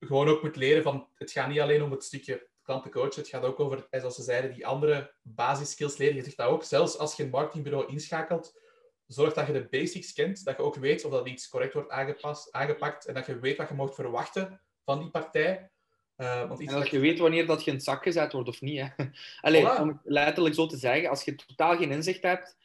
[0.00, 3.28] gewoon ook moet leren van, het gaat niet alleen om het stukje klanten coachen, het
[3.28, 6.16] gaat ook over, zoals ze zeiden, die andere basiskills leren.
[6.16, 8.60] Je zegt dat ook, zelfs als je een marketingbureau inschakelt,
[9.06, 11.90] zorg dat je de basics kent, dat je ook weet of dat iets correct wordt
[11.90, 15.70] aangepast, aangepakt en dat je weet wat je mag verwachten van die partij.
[16.16, 18.48] Eh, want En dat dat- je weet wanneer dat je in het zak gezet wordt
[18.48, 18.80] of niet.
[18.80, 18.88] Hè.
[19.40, 19.80] Allee, Voilà.
[19.80, 22.56] om het letterlijk zo te zeggen, als je totaal geen inzicht hebt,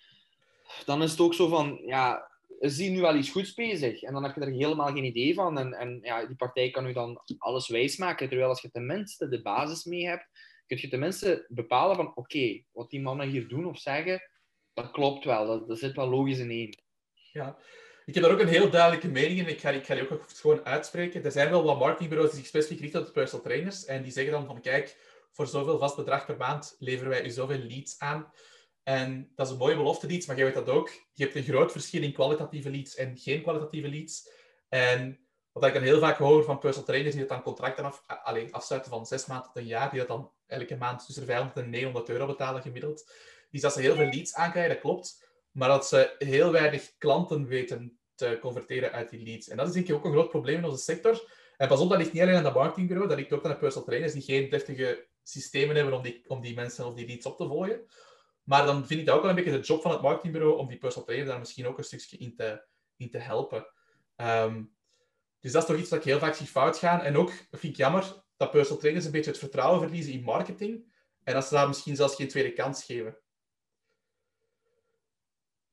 [0.86, 4.01] dan is het ook zo van, ja, die nu wel iets goeds bezig?
[4.01, 5.58] En dan heb je er helemaal geen idee van.
[5.58, 8.28] En, en ja, die partij kan u dan alles wijsmaken.
[8.28, 10.28] Terwijl als je tenminste de basis mee hebt,
[10.68, 14.22] kun je tenminste bepalen van, oké, wat die mannen hier doen of zeggen,
[14.74, 15.68] dat klopt wel.
[15.68, 16.78] Dat, zit wel logisch in één.
[17.32, 17.58] Ja.
[18.05, 19.47] Ik heb daar ook een heel duidelijke mening in.
[19.47, 21.24] Ik ga, ik ga ook gewoon uitspreken.
[21.24, 23.86] Er zijn wel wat marketingbureaus die zich specifiek richten op de personal trainers.
[23.86, 24.97] En die zeggen dan van, kijk,
[25.32, 28.32] voor zoveel vast bedrag per maand leveren wij u zoveel leads aan.
[28.88, 30.89] En dat is een mooie belofte leads, maar jij weet dat ook.
[31.13, 34.29] Je hebt een groot verschil in kwalitatieve leads en geen kwalitatieve leads.
[34.69, 35.19] En
[35.51, 38.51] wat ik dan heel vaak hoor van personal trainers die dat dan contracten af, alleen
[38.51, 41.69] afsluiten van zes maanden tot een jaar, die dat dan elke maand tussen 500 en
[41.69, 43.11] 900 euro betalen gemiddeld,
[43.51, 47.47] is dat ze heel veel leads aankrijgen, dat klopt, maar dat ze heel weinig klanten
[47.47, 49.47] weten te converteren uit die leads.
[49.47, 51.31] En dat is denk ik ook een groot probleem in onze sector.
[51.57, 53.57] En pas op, dat ligt niet alleen aan dat marketingbureau, dat ligt ook aan de
[53.57, 57.25] personal trainers die geen deftige systemen hebben om die, om die mensen of die leads
[57.25, 57.81] op te volgen.
[58.48, 60.68] Maar dan vind ik dat ook wel een beetje de job van het marketingbureau om
[60.68, 62.64] die personal trainer daar misschien ook een stukje in te,
[62.95, 63.68] in te helpen.
[64.16, 64.64] Ehm,
[65.39, 67.02] dus dat is toch iets dat ik heel vaak zie fout gaan.
[67.02, 70.93] En ook, vind ik jammer, dat personal trainers een beetje het vertrouwen verliezen in marketing.
[71.24, 73.18] En dat ze daar misschien zelfs geen tweede kans geven.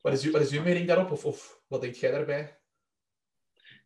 [0.01, 1.11] Wat is, uw, wat is uw mening daarop?
[1.11, 2.59] Of, of wat denk jij daarbij?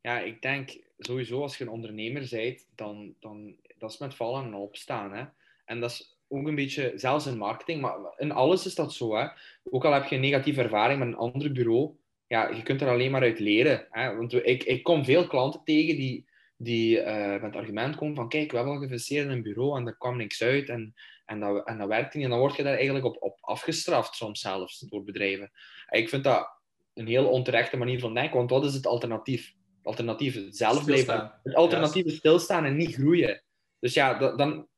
[0.03, 4.45] Ja, ik denk sowieso als je een ondernemer bent, dan, dan dat is met vallen
[4.45, 5.13] en opstaan.
[5.13, 5.25] Hè?
[5.65, 9.17] En dat is ook een beetje, zelfs in marketing, maar in alles is dat zo.
[9.17, 9.27] Hè?
[9.65, 12.89] Ook al heb je een negatieve ervaring met een ander bureau, ja, je kunt er
[12.89, 13.87] alleen maar uit leren.
[13.91, 14.17] Hè?
[14.17, 16.27] Want ik, ik kom veel klanten tegen die,
[16.57, 19.79] die uh, met het argument komen van kijk, we hebben al geïnvesteerd in een bureau
[19.79, 22.25] en er kwam niks uit en, en, dat, en dat werkt niet.
[22.25, 25.51] En dan word je daar eigenlijk op, op afgestraft soms zelfs door bedrijven.
[25.87, 26.49] En ik vind dat
[26.95, 29.55] een heel onterechte manier van denken, want wat is het alternatief?
[29.77, 31.33] Het alternatief is zelf blijven.
[31.43, 33.43] Het alternatief is stilstaan en niet groeien.
[33.81, 34.69] Dus ja, dan,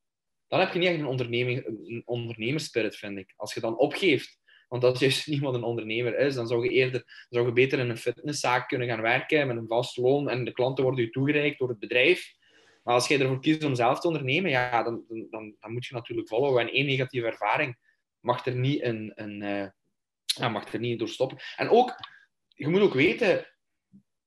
[0.51, 3.32] dan heb je niet echt een, onderneming, een ondernemerspirit, vind ik.
[3.36, 4.40] Als je dan opgeeft
[4.70, 7.90] want als juist niemand een ondernemer is, dan zou je eerder zou je beter in
[7.90, 11.59] een fitnesszaak kunnen gaan werken met een vast loon en de klanten worden je toegereikt
[11.59, 12.34] door het bedrijf.
[12.82, 15.94] Maar als je ervoor kiest om zelf te ondernemen, ja, dan, dan, dan moet je
[15.94, 16.61] natuurlijk volgen.
[16.61, 17.76] En één negatieve ervaring
[18.20, 19.40] mag er niet, een, een,
[20.24, 21.38] ja, mag er niet door stoppen.
[21.57, 21.94] En ook,
[22.48, 23.46] je moet ook weten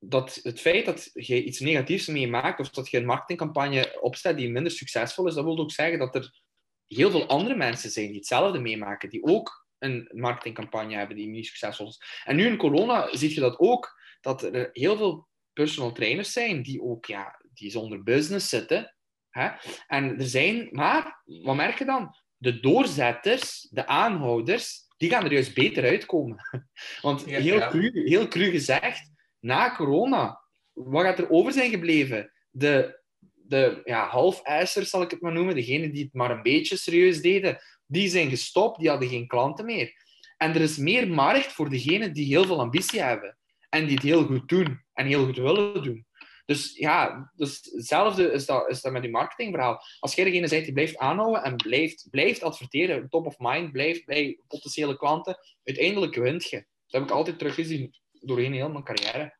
[0.05, 4.49] dat het feit dat je iets negatiefs meemaakt, of dat je een marketingcampagne opzet die
[4.49, 6.41] minder succesvol is, dat wil ook zeggen dat er
[6.87, 11.45] heel veel andere mensen zijn die hetzelfde meemaken, die ook een marketingcampagne hebben die niet
[11.45, 12.01] succesvol is.
[12.23, 16.61] En nu in corona zie je dat ook, dat er heel veel personal trainers zijn
[16.61, 18.95] die ook ja, die zonder business zitten.
[19.29, 19.49] Hè?
[19.87, 22.15] En er zijn, maar wat merk je dan?
[22.37, 26.37] De doorzetters, de aanhouders, die gaan er juist beter uitkomen.
[27.01, 29.12] Want heel, Cru, heel cru gezegd,
[29.43, 30.41] na corona,
[30.73, 32.31] wat gaat er over zijn gebleven?
[32.49, 33.01] De,
[33.33, 37.21] de ja, half-ijsers, zal ik het maar noemen, degenen die het maar een beetje serieus
[37.21, 39.93] deden, die zijn gestopt, die hadden geen klanten meer.
[40.37, 43.37] En er is meer markt voor degenen die heel veel ambitie hebben
[43.69, 46.05] en die het heel goed doen en heel goed willen doen.
[46.45, 49.81] Dus ja, dus hetzelfde is dat, is dat met je marketingverhaal.
[49.99, 54.05] Als jij degene bent die blijft aanhouden en blijft, blijft adverteren, top of mind, blijft
[54.05, 56.57] bij potentiële klanten, uiteindelijk wint je.
[56.57, 59.37] Dat heb ik altijd teruggezien doorheen heel mijn carrière.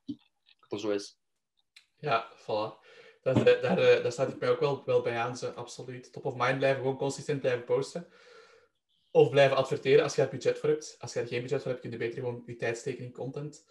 [0.59, 1.17] Dat dat zo is.
[1.97, 2.81] Ja, voilà.
[3.21, 6.13] Dat, eh, daar, daar, daar staat ik mij ook wel, wel bij aan, absoluut.
[6.13, 8.07] Top of mind blijven, gewoon consistent blijven posten.
[9.11, 10.95] Of blijven adverteren als je er budget voor hebt.
[10.99, 13.11] Als je er geen budget voor hebt, kun je beter gewoon je tijd steken in
[13.11, 13.65] content.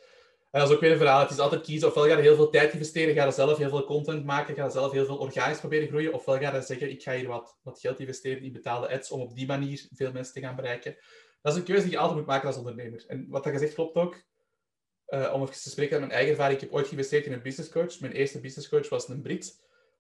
[0.51, 1.21] En dat is ook weer een verhaal.
[1.21, 1.89] Het is altijd kiezen.
[1.89, 4.65] Ofwel ga je heel veel tijd investeren, ga je zelf heel veel content maken, ga
[4.65, 6.13] je zelf heel veel organisch proberen groeien.
[6.13, 9.21] Ofwel ga je zeggen, ik ga hier wat, wat geld investeren in betaalde ads om
[9.21, 10.97] op die manier veel mensen te gaan bereiken.
[11.43, 13.05] Dat is een keuze die je altijd moet maken als ondernemer.
[13.07, 14.23] En wat dat gezegd klopt ook.
[15.13, 16.61] Uh, om even te spreken uit mijn eigen ervaring.
[16.61, 18.01] Ik heb ooit geïnvesteerd in een business coach.
[18.01, 19.45] Mijn eerste business coach was een Brit.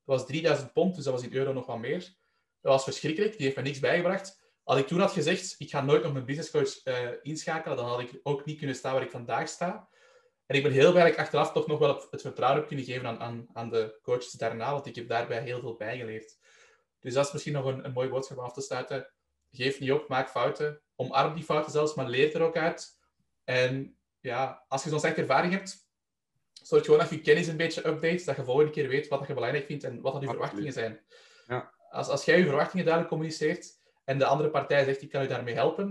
[0.05, 2.15] Dat was 3000 pond, dus dat was in euro nog wat meer.
[2.61, 3.33] Dat was verschrikkelijk.
[3.33, 4.41] Die heeft me niks bijgebracht.
[4.65, 8.01] Als ik toen had gezegd, ik ga nooit nog een businesscoach uh, inschakelen, dan had
[8.01, 9.89] ik ook niet kunnen staan waar ik vandaag sta.
[10.47, 12.87] En ik ben heel blij dat ik achteraf toch nog wel het vertrouwen heb kunnen
[12.87, 16.39] geven aan, aan, aan de coaches daarna, want ik heb daarbij heel veel bijgeleerd.
[17.01, 19.13] Dus dat is misschien nog een, een mooie boodschap om af te sluiten.
[19.51, 20.83] Geef niet op, maak fouten.
[20.97, 22.99] Omarm die fouten zelfs, maar leer er ook uit.
[23.45, 25.91] En ja, als je zo'n slechte ervaring hebt,
[26.53, 29.35] zorg gewoon dat je kennis een beetje update, dat je volgende keer weet wat je
[29.35, 31.01] belangrijk vindt en wat dat je verwachtingen zijn.
[31.47, 31.73] Ja.
[31.91, 35.27] Als, als jij je verwachtingen duidelijk communiceert, en de andere partij zegt, ik kan u
[35.27, 35.87] daarmee helpen.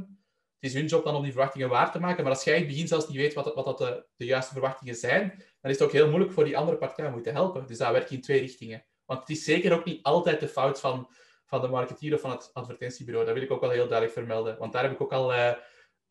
[0.59, 2.23] Het is hun job dan om die verwachtingen waar te maken.
[2.23, 4.51] Maar als jij in het begin zelfs niet weet wat, wat dat de, de, juiste
[4.51, 5.27] verwachtingen zijn,
[5.61, 7.67] dan is het ook heel moeilijk voor die andere partij om je te helpen.
[7.67, 8.85] Dus dat werkt in twee richtingen.
[9.05, 11.09] Want het is zeker ook niet altijd de fout van,
[11.45, 13.25] van de marketeer of van het advertentiebureau.
[13.25, 14.57] Dat wil ik ook wel heel duidelijk vermelden.
[14.57, 15.53] Want daar heb ik ook al uh,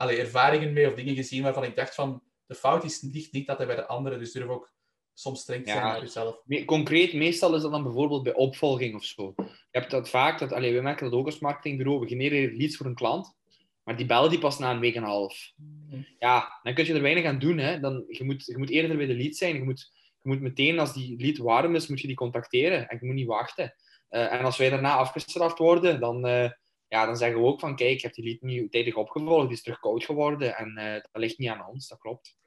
[0.08, 3.58] ervaringen mee of dingen gezien waarvan ik dacht van, de fout is niet, niet dat
[3.58, 4.18] hij bij de andere.
[4.18, 4.72] Dus durf ook
[5.14, 6.42] soms streng zijn naar jezelf.
[6.64, 9.32] Concreet, meestal is dat dan bijvoorbeeld bij opvolging of zo.
[9.36, 12.76] Je hebt dat vaak, dat, allee, we merken dat ook als marketingbureau, we genereren leads
[12.76, 13.36] voor een klant,
[13.82, 15.52] maar die bellen die pas na een week en een half.
[15.56, 16.02] Mhm.
[16.18, 17.58] Ja, dan kun je er weinig aan doen.
[17.58, 17.80] Hè.
[17.80, 19.54] Dan, je, moet, je moet eerder bij de lead zijn.
[19.54, 19.92] Je moet,
[20.22, 22.88] je moet meteen, als die lead warm is, moet je die contacteren.
[22.88, 23.74] En je moet niet wachten.
[24.10, 26.50] Uh, en als wij daarna afgestraft worden, dan, uh,
[26.90, 29.56] ja, dan zeggen we ook van, kijk, je hebt die lied niet tijdig opgevolgd, die
[29.56, 32.38] is terug koud geworden en uh, dat ligt niet aan ons, dat klopt.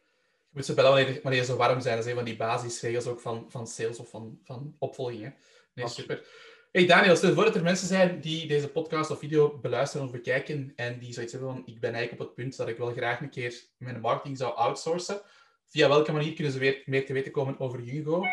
[0.49, 1.95] Je moet ze bellen wanneer, ze warm zijn.
[1.95, 5.23] Dat zijn van die basisregels ook van, van sales of van, van opvolging.
[5.23, 5.29] Hè?
[5.73, 6.27] Nee, super.
[6.71, 10.11] Hey Daniel, stel voor dat er mensen zijn die deze podcast of video beluisteren of
[10.11, 12.91] bekijken en die zoiets hebben van, ik ben eigenlijk op het punt dat ik wel
[12.91, 15.21] graag een keer mijn marketing zou outsourcen.
[15.67, 18.23] Via welke manier kunnen ze weer meer te weten komen over Jungo?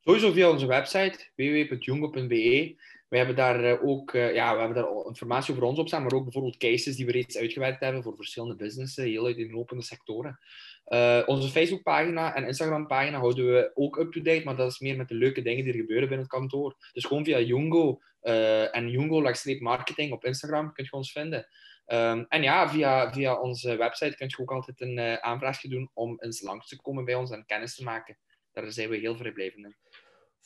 [0.00, 2.76] Sowieso via onze website www.jungo.be.
[3.08, 6.02] We hebben daar eh, ook uh, ja, we hebben daar informatie over ons op staan,
[6.02, 9.50] maar ook bijvoorbeeld cases die we reeds uitgewerkt hebben voor verschillende businessen, heel uit in
[9.50, 10.38] lopende sectoren.
[10.86, 15.14] Uh, onze Facebookpagina en Instagram-pagina houden we ook up-to-date, maar dat is meer met de
[15.14, 16.76] leuke dingen die er gebeuren binnen het kantoor.
[16.92, 21.48] Dus gewoon via Jungo en Jungo-marketing op Instagram kun je ons vinden.
[21.86, 26.16] Um, en ja, via, via onze website kun je ook altijd een aanvraagje doen om
[26.20, 28.18] eens langs te komen bij ons en kennis te maken.
[28.52, 29.76] Daar zijn we heel vrijblijvend in.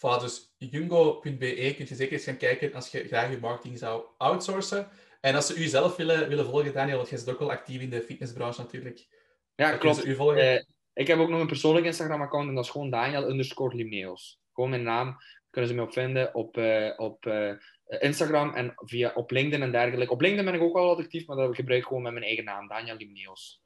[0.03, 4.05] Voilà, dus jungo.be kun je zeker eens gaan kijken als je graag je marketing zou
[4.19, 4.89] outsourcen.
[5.21, 7.81] En als ze u zelf willen, willen volgen, Daniel, want je zit ook wel actief
[7.81, 9.07] in de fitnessbranche natuurlijk.
[9.55, 10.05] Ja, klopt.
[10.05, 10.55] U volgen.
[10.55, 14.41] Uh, ik heb ook nog een persoonlijk Instagram-account en dat is gewoon Daniel underscore Limneos.
[14.53, 15.17] Gewoon mijn naam
[15.51, 17.53] kunnen ze me op vinden op, uh, op uh,
[17.87, 20.13] Instagram en via, op LinkedIn en dergelijke.
[20.13, 22.45] Op LinkedIn ben ik ook wel actief, maar dat gebruik ik gewoon met mijn eigen
[22.45, 23.63] naam, Daniel Limneos.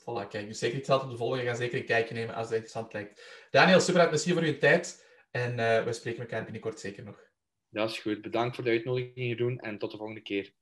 [0.00, 0.46] Voilà, kijk.
[0.46, 1.44] Dus zeker iets op de volgende.
[1.44, 3.22] Ga zeker een kijkje nemen als het interessant lijkt.
[3.50, 5.04] Daniel, super merci voor je tijd.
[5.36, 7.20] En uh, we spreken elkaar binnenkort zeker nog.
[7.68, 8.22] Dat is goed.
[8.22, 10.54] Bedankt voor de uitnodiging, doen en tot de volgende keer.